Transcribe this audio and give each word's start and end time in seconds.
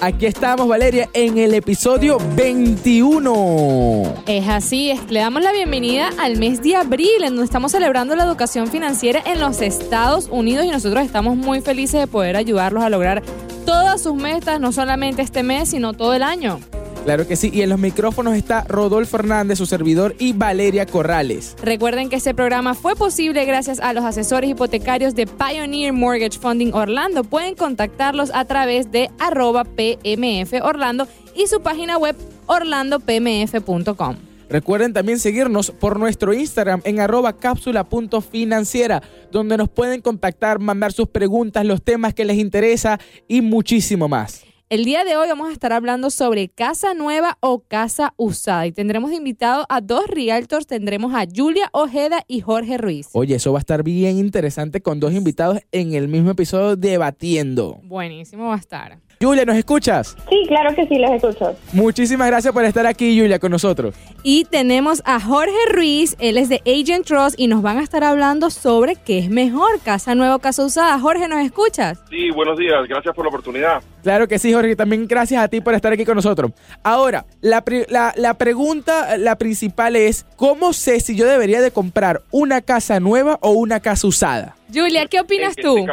Aquí 0.00 0.26
estamos, 0.26 0.68
Valeria, 0.68 1.08
en 1.12 1.38
el 1.38 1.54
episodio 1.54 2.18
21. 2.36 4.22
Es 4.28 4.46
así, 4.46 4.92
le 5.08 5.18
damos 5.18 5.42
la 5.42 5.50
bienvenida 5.50 6.10
al 6.20 6.36
mes 6.36 6.62
de 6.62 6.76
abril, 6.76 7.24
en 7.24 7.30
donde 7.30 7.44
estamos 7.44 7.72
celebrando 7.72 8.14
la 8.14 8.22
educación 8.22 8.68
financiera 8.68 9.20
en 9.26 9.40
los 9.40 9.60
Estados 9.60 10.28
Unidos 10.30 10.64
y 10.66 10.68
nosotros 10.68 11.04
estamos 11.04 11.36
muy 11.36 11.62
felices 11.62 11.98
de 12.00 12.06
poder 12.06 12.36
ayudarlos 12.36 12.84
a 12.84 12.90
lograr 12.90 13.24
todas 13.66 14.00
sus 14.00 14.14
metas, 14.14 14.60
no 14.60 14.70
solamente 14.70 15.20
este 15.20 15.42
mes, 15.42 15.70
sino 15.70 15.92
todo 15.94 16.14
el 16.14 16.22
año. 16.22 16.60
Claro 17.08 17.26
que 17.26 17.36
sí, 17.36 17.50
y 17.50 17.62
en 17.62 17.70
los 17.70 17.78
micrófonos 17.78 18.34
está 18.34 18.64
Rodolfo 18.64 19.16
Fernández, 19.16 19.56
su 19.56 19.64
servidor, 19.64 20.14
y 20.18 20.34
Valeria 20.34 20.84
Corrales. 20.84 21.56
Recuerden 21.62 22.10
que 22.10 22.16
este 22.16 22.34
programa 22.34 22.74
fue 22.74 22.96
posible 22.96 23.46
gracias 23.46 23.80
a 23.80 23.94
los 23.94 24.04
asesores 24.04 24.50
hipotecarios 24.50 25.14
de 25.14 25.26
Pioneer 25.26 25.94
Mortgage 25.94 26.38
Funding 26.38 26.74
Orlando. 26.74 27.24
Pueden 27.24 27.54
contactarlos 27.54 28.30
a 28.34 28.44
través 28.44 28.92
de 28.92 29.08
arroba 29.18 29.64
PMF 29.64 30.52
Orlando 30.62 31.08
y 31.34 31.46
su 31.46 31.62
página 31.62 31.96
web 31.96 32.14
orlandopmf.com. 32.44 34.16
Recuerden 34.50 34.92
también 34.92 35.18
seguirnos 35.18 35.70
por 35.70 35.98
nuestro 35.98 36.34
Instagram 36.34 36.82
en 36.84 37.00
arroba 37.00 37.38
cápsula.financiera, 37.38 39.02
donde 39.32 39.56
nos 39.56 39.70
pueden 39.70 40.02
contactar, 40.02 40.58
mandar 40.58 40.92
sus 40.92 41.08
preguntas, 41.08 41.64
los 41.64 41.80
temas 41.80 42.12
que 42.12 42.26
les 42.26 42.36
interesa 42.36 43.00
y 43.26 43.40
muchísimo 43.40 44.08
más. 44.08 44.44
El 44.70 44.84
día 44.84 45.02
de 45.02 45.16
hoy 45.16 45.26
vamos 45.28 45.48
a 45.48 45.52
estar 45.52 45.72
hablando 45.72 46.10
sobre 46.10 46.50
casa 46.50 46.92
nueva 46.92 47.38
o 47.40 47.60
casa 47.60 48.12
usada 48.18 48.66
y 48.66 48.72
tendremos 48.72 49.10
invitado 49.12 49.64
a 49.70 49.80
dos 49.80 50.06
realtors, 50.08 50.66
tendremos 50.66 51.14
a 51.14 51.24
Julia 51.34 51.70
Ojeda 51.72 52.22
y 52.28 52.42
Jorge 52.42 52.76
Ruiz. 52.76 53.08
Oye, 53.12 53.36
eso 53.36 53.50
va 53.50 53.60
a 53.60 53.64
estar 53.64 53.82
bien 53.82 54.18
interesante 54.18 54.82
con 54.82 55.00
dos 55.00 55.14
invitados 55.14 55.60
en 55.72 55.94
el 55.94 56.08
mismo 56.08 56.32
episodio 56.32 56.76
debatiendo. 56.76 57.80
Buenísimo 57.82 58.48
va 58.48 58.56
a 58.56 58.58
estar. 58.58 58.98
Julia, 59.20 59.44
¿nos 59.44 59.56
escuchas? 59.56 60.16
Sí, 60.30 60.44
claro 60.46 60.72
que 60.76 60.86
sí, 60.86 60.96
los 60.96 61.10
escucho. 61.10 61.56
Muchísimas 61.72 62.28
gracias 62.28 62.54
por 62.54 62.64
estar 62.64 62.86
aquí, 62.86 63.18
Julia, 63.18 63.40
con 63.40 63.50
nosotros. 63.50 63.96
Y 64.22 64.44
tenemos 64.44 65.02
a 65.04 65.18
Jorge 65.18 65.56
Ruiz, 65.72 66.14
él 66.20 66.38
es 66.38 66.48
de 66.48 66.62
Agent 66.64 67.04
Trust 67.04 67.34
y 67.36 67.48
nos 67.48 67.60
van 67.60 67.78
a 67.78 67.82
estar 67.82 68.04
hablando 68.04 68.48
sobre 68.50 68.94
qué 68.94 69.18
es 69.18 69.28
mejor, 69.28 69.80
casa 69.84 70.14
nueva 70.14 70.36
o 70.36 70.38
casa 70.38 70.64
usada. 70.64 71.00
Jorge, 71.00 71.26
¿nos 71.26 71.44
escuchas? 71.44 71.98
Sí, 72.08 72.30
buenos 72.30 72.56
días, 72.58 72.86
gracias 72.88 73.12
por 73.12 73.24
la 73.24 73.30
oportunidad. 73.30 73.82
Claro 74.04 74.28
que 74.28 74.38
sí, 74.38 74.52
Jorge, 74.52 74.76
también 74.76 75.08
gracias 75.08 75.42
a 75.42 75.48
ti 75.48 75.60
por 75.60 75.74
estar 75.74 75.92
aquí 75.92 76.04
con 76.04 76.14
nosotros. 76.14 76.52
Ahora, 76.84 77.26
la, 77.40 77.64
la, 77.88 78.14
la 78.16 78.34
pregunta, 78.34 79.16
la 79.16 79.36
principal 79.36 79.96
es, 79.96 80.26
¿cómo 80.36 80.72
sé 80.72 81.00
si 81.00 81.16
yo 81.16 81.26
debería 81.26 81.60
de 81.60 81.72
comprar 81.72 82.22
una 82.30 82.60
casa 82.60 83.00
nueva 83.00 83.38
o 83.42 83.50
una 83.50 83.80
casa 83.80 84.06
usada? 84.06 84.54
Julia, 84.72 85.06
¿qué 85.10 85.20
opinas 85.20 85.56
tú? 85.56 85.86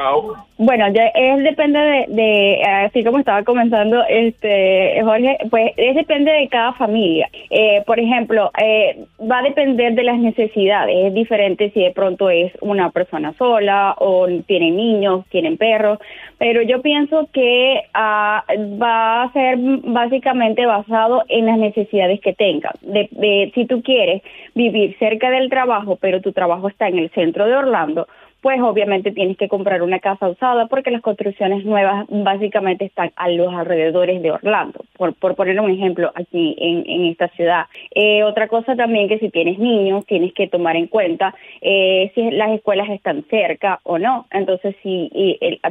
Bueno, 0.58 0.88
ya 0.94 1.08
es 1.08 1.44
depende 1.44 2.06
de, 2.10 2.62
así 2.86 3.04
como 3.04 3.20
estaba 3.20 3.44
comenzando, 3.44 4.04
este 4.08 5.00
Jorge, 5.04 5.38
pues 5.50 5.72
es 5.78 5.96
depende 5.96 6.32
de 6.32 6.48
cada 6.50 6.74
familia. 6.74 7.30
Eh, 7.50 7.84
por 7.86 8.00
ejemplo, 8.00 8.52
eh, 8.62 9.06
va 9.20 9.40
a 9.40 9.44
depender 9.44 9.96
de 9.96 10.04
las 10.04 10.18
necesidades. 10.18 11.08
Es 11.08 11.14
diferente 11.14 11.72
si 11.72 11.82
de 11.82 11.92
pronto 11.92 12.30
es 12.30 12.52
una 12.62 12.90
persona 12.92 13.34
sola 13.38 13.96
o 13.98 14.28
tienen 14.46 14.76
niños, 14.76 15.26
tienen 15.30 15.58
perros. 15.58 16.00
Pero 16.38 16.62
yo 16.62 16.82
pienso 16.82 17.30
que 17.32 17.82
ah, 17.94 18.44
va 18.82 19.24
a 19.24 19.34
ser 19.34 19.58
básicamente 19.58 20.66
basado 20.66 21.24
en 21.30 21.46
las 21.46 21.58
necesidades 21.58 22.20
que 22.20 22.34
tengan. 22.34 22.74
de, 22.82 23.52
si 23.56 23.66
tú 23.66 23.82
quieres 23.82 24.22
vivir 24.54 24.98
cerca 25.00 25.30
del 25.30 25.50
trabajo, 25.50 25.98
pero 26.00 26.22
tu 26.22 26.34
trabajo 26.34 26.68
está 26.68 26.88
en 26.88 27.00
el 27.00 27.10
centro 27.12 27.46
de 27.46 27.56
Orlando 27.56 28.08
pues 28.46 28.62
obviamente 28.62 29.12
tienes 29.12 29.38
que 29.38 29.48
comprar 29.48 29.82
una 29.82 29.98
casa 29.98 30.30
usada 30.30 30.68
porque 30.68 30.92
las 30.92 31.02
construcciones 31.02 31.66
nuevas 31.66 32.06
básicamente 32.10 32.86
están 32.86 33.12
a 33.16 33.28
los 33.28 33.52
alrededores 33.52 34.22
de 34.22 34.30
Orlando, 34.30 34.86
por, 34.96 35.16
por 35.16 35.34
poner 35.34 35.60
un 35.60 35.72
ejemplo 35.72 36.12
aquí 36.14 36.56
en, 36.60 37.06
esta 37.06 37.28
ciudad. 37.30 37.66
Eh, 37.96 38.22
otra 38.22 38.48
cosa 38.48 38.76
también 38.76 39.08
que 39.08 39.18
si 39.18 39.32
tienes 39.32 39.58
niños 39.58 40.06
tienes 40.06 40.32
que 40.34 40.48
tomar 40.48 40.76
en 40.76 40.86
cuenta 40.86 41.34
eh, 41.60 42.12
si 42.14 42.30
las 42.30 42.52
escuelas 42.52 42.88
están 42.90 43.24
cerca 43.32 43.80
o 43.82 43.98
no. 43.98 44.28
Entonces 44.30 44.76
si 44.84 45.10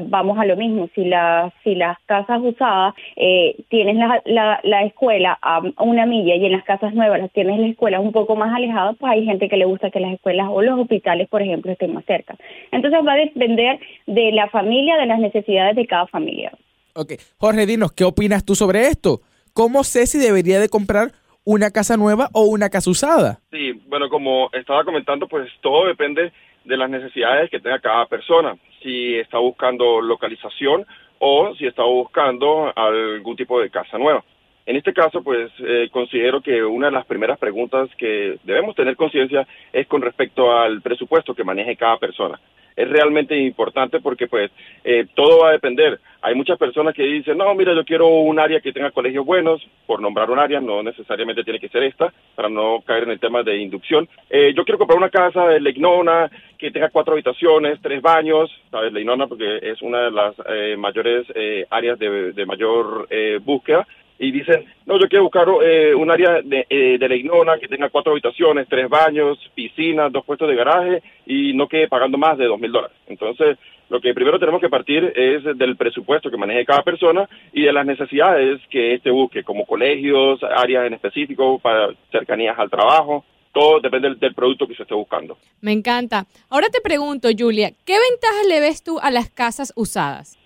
vamos 0.09 0.37
a 0.41 0.45
lo 0.45 0.57
mismo, 0.57 0.89
si, 0.97 1.05
la, 1.05 1.53
si 1.63 1.77
las 1.77 1.97
casas 2.07 2.41
usadas 2.43 2.95
eh, 3.15 3.55
tienes 3.69 3.95
la, 4.25 4.61
la, 4.65 4.83
escuela 4.83 5.39
a 5.41 5.63
una 5.79 6.07
milla 6.07 6.35
y 6.35 6.45
en 6.45 6.51
las 6.51 6.65
casas 6.65 6.93
nuevas 6.93 7.21
las 7.21 7.31
tienes 7.31 7.57
la 7.61 7.69
escuela 7.69 8.01
un 8.01 8.11
poco 8.11 8.35
más 8.35 8.53
alejada, 8.53 8.95
pues 8.95 9.13
hay 9.13 9.25
gente 9.25 9.49
que 9.49 9.59
le 9.59 9.65
gusta 9.65 9.93
que 9.93 10.01
las 10.01 10.13
escuelas 10.13 10.49
o 10.51 10.61
los 10.61 10.77
hospitales, 10.77 11.29
por 11.29 11.41
ejemplo, 11.41 11.71
estén 11.71 11.95
más 11.95 12.05
cerca. 12.05 12.35
Entonces 12.73 13.01
va 13.07 13.13
a 13.13 13.17
depender 13.17 13.81
de 14.07 14.33
la 14.33 14.49
familia, 14.49 14.97
de 14.97 15.07
las 15.07 15.19
necesidades 15.19 15.77
de 15.77 15.87
cada 15.87 16.07
familia. 16.07 16.53
Ok, 16.95 17.15
Jorge, 17.39 17.67
dinos, 17.67 17.93
¿qué 17.93 18.05
opinas 18.05 18.45
tú 18.45 18.55
sobre 18.55 18.87
esto? 18.87 19.21
¿Cómo 19.53 19.85
sé 19.85 20.07
si 20.07 20.19
debería 20.19 20.61
de 20.61 20.69
comprar 20.69 21.13
una 21.45 21.71
casa 21.71 21.97
nueva 21.97 22.29
o 22.33 22.45
una 22.45 22.71
casa 22.71 22.91
usada? 22.91 23.41
Sí, 23.51 23.73
bueno, 23.87 24.09
como 24.09 24.49
estaba 24.53 24.85
comentando, 24.85 25.29
pues 25.29 25.49
todo 25.61 25.87
depende 25.87 26.33
de 26.65 26.77
las 26.77 26.89
necesidades 26.89 27.51
que 27.51 27.61
tenga 27.61 27.79
cada 27.81 28.07
persona. 28.07 28.57
Si 28.83 29.15
está 29.17 29.39
buscando 29.39 30.01
localización 30.01 30.87
o 31.19 31.55
si 31.57 31.67
está 31.67 31.85
buscando 31.85 32.73
algún 32.77 33.37
tipo 33.37 33.61
de 33.61 33.71
casa 33.71 33.99
nueva. 33.99 34.25
En 34.67 34.77
este 34.77 34.95
caso, 34.95 35.23
pues 35.23 35.53
eh, 35.59 35.89
considero 35.91 36.41
que 36.41 36.65
una 36.65 36.87
de 36.87 36.93
las 36.93 37.05
primeras 37.05 37.39
preguntas 37.39 37.91
que 37.99 38.39
debemos 38.45 38.75
tener 38.75 38.97
conciencia 38.97 39.47
es 39.73 39.87
con 39.87 40.01
respecto 40.01 40.57
al 40.57 40.81
presupuesto 40.81 41.35
que 41.35 41.45
maneje 41.45 41.77
cada 41.77 41.99
persona. 41.99 42.41
Es 42.75 42.89
realmente 42.89 43.37
importante 43.37 44.01
porque 44.01 44.27
pues 44.27 44.51
eh, 44.83 45.07
todo 45.15 45.41
va 45.41 45.51
a 45.51 45.53
depender. 45.53 46.01
Hay 46.23 46.35
muchas 46.35 46.59
personas 46.59 46.95
que 46.95 47.05
dicen, 47.05 47.37
no, 47.37 47.55
mira, 47.55 47.75
yo 47.75 47.85
quiero 47.85 48.09
un 48.09 48.41
área 48.41 48.61
que 48.61 48.73
tenga 48.73 48.91
colegios 48.91 49.25
buenos, 49.25 49.65
por 49.87 50.01
nombrar 50.01 50.31
un 50.31 50.39
área, 50.39 50.61
no 50.61 50.83
necesariamente 50.83 51.45
tiene 51.45 51.61
que 51.61 51.69
ser 51.69 51.83
esta, 51.85 52.13
para 52.35 52.49
no 52.49 52.83
caer 52.85 53.05
en 53.05 53.11
el 53.11 53.21
tema 53.21 53.43
de 53.43 53.59
inducción. 53.59 54.09
Eh, 54.31 54.55
yo 54.57 54.65
quiero 54.65 54.79
comprar 54.79 54.99
una 54.99 55.11
casa 55.11 55.47
de 55.47 55.61
Leignona 55.61 56.31
que 56.59 56.71
tenga 56.71 56.89
cuatro 56.89 57.13
habitaciones, 57.13 57.79
tres 57.83 58.01
baños, 58.01 58.51
¿sabes? 58.71 58.93
Leignona 58.93 59.27
porque 59.27 59.59
es 59.63 59.81
una 59.83 60.05
de 60.05 60.11
las 60.11 60.35
mayores 60.79 61.27
áreas 61.69 61.99
de, 61.99 62.33
de 62.33 62.47
mayor 62.47 63.07
búsqueda 63.43 63.87
y 64.19 64.31
dicen, 64.31 64.65
no, 64.87 64.99
yo 64.99 65.09
quiero 65.09 65.25
buscar 65.25 65.49
eh, 65.63 65.95
un 65.95 66.11
área 66.11 66.41
de, 66.43 66.67
eh, 66.71 66.99
de 66.99 67.09
la 67.09 67.59
que 67.59 67.69
tenga 67.69 67.89
cuatro 67.89 68.13
habitaciones, 68.13 68.69
tres 68.69 68.89
baños, 68.89 69.39
piscina, 69.55 70.09
dos 70.09 70.25
puestos 70.25 70.49
de 70.49 70.55
garaje 70.55 71.03
y 71.27 71.53
no 71.55 71.69
quede 71.69 71.89
pagando 71.89 72.17
más 72.17 72.39
de 72.39 72.47
dos 72.47 72.61
mil 72.61 72.71
dólares. 72.71 72.97
Entonces, 73.09 73.59
lo 73.91 74.01
que 74.01 74.15
primero 74.15 74.39
tenemos 74.39 74.61
que 74.61 74.69
partir 74.69 75.13
es 75.15 75.45
del 75.59 75.77
presupuesto 75.77 76.31
que 76.31 76.37
maneje 76.37 76.65
cada 76.65 76.83
persona 76.83 77.29
y 77.53 77.63
de 77.63 77.73
las 77.73 77.85
necesidades 77.85 78.61
que 78.71 78.95
éste 78.95 79.11
busque, 79.11 79.43
como 79.43 79.67
colegios, 79.67 80.43
áreas 80.43 80.87
en 80.87 80.95
específico 80.95 81.59
para 81.59 81.91
cercanías 82.11 82.59
al 82.59 82.71
trabajo, 82.71 83.25
todo 83.55 83.81
depende 83.81 84.15
del, 84.17 84.35
producto 84.35 84.67
que 84.67 84.75
se 84.75 84.83
esté 84.83 84.95
buscando. 84.95 85.39
Me 85.61 85.73
encanta. 85.73 86.27
Ahora 86.51 86.67
te 86.71 86.81
pregunto, 86.81 87.29
Julia, 87.37 87.71
¿qué 87.87 87.95
ventajas 88.11 88.47
le 88.49 88.61
ves 88.61 88.83
tú 88.83 88.99
a 89.01 89.11
las 89.11 89.31
casas 89.31 89.73
usadas? 89.77 90.37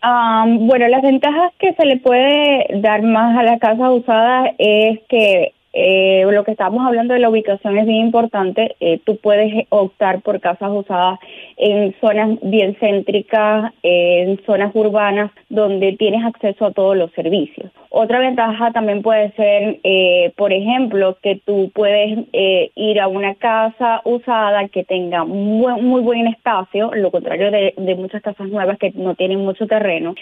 bueno, 0.61 0.87
las 0.89 1.03
ventajas 1.03 1.53
que 1.59 1.75
se 1.75 1.85
le 1.85 1.97
puede 1.97 2.67
dar 2.81 3.03
más 3.03 3.37
a 3.37 3.43
las 3.43 3.59
casas 3.59 3.89
usadas 3.91 4.51
es 4.59 5.01
que 5.09 5.55
eh, 5.73 6.25
lo 6.31 6.45
que 6.45 6.53
estábamos 6.53 6.87
hablando 6.87 7.15
de 7.15 7.21
la 7.21 7.29
ubicación 7.29 7.79
es 7.79 7.87
bien 7.87 8.07
importante. 8.07 8.77
Eh, 8.81 9.01
tú 9.05 9.17
puedes 9.17 9.67
optar 9.69 10.23
por 10.23 10.41
casas 10.41 10.71
usadas 10.73 11.19
en 11.57 11.95
zonas 12.01 12.39
bien 12.43 12.77
céntricas, 12.81 13.73
en 13.83 14.41
zonas 14.47 14.75
urbanas, 14.75 15.31
donde 15.49 15.93
tienes 15.93 16.25
acceso 16.25 16.67
a 16.67 16.73
todos 16.73 16.97
los 16.97 17.11
servicios. 17.13 17.71
Otra 17.91 18.19
ventaja 18.19 18.71
también 18.73 19.03
puede 19.03 19.33
ser, 19.33 19.79
eh, 19.83 20.33
por 20.37 20.53
ejemplo, 20.53 21.17
que 21.23 21.41
tú 21.45 21.71
puedes 21.75 22.19
ir 22.33 23.01
a 23.01 23.09
una 23.09 23.35
casa 23.35 24.03
usada 24.05 24.69
que 24.69 24.85
tenga 24.85 25.25
muy, 25.25 26.03
buen 26.03 26.27
espacio, 26.27 26.91
lo 26.95 27.11
contrario 27.11 27.51
de, 27.51 27.95
muchas 27.97 28.23
casas 28.23 28.49
nuevas 28.49 28.79
que 28.79 28.93
no 28.95 29.15
tienen 29.15 29.41
mucho 29.41 29.67
terreno. 29.67 30.15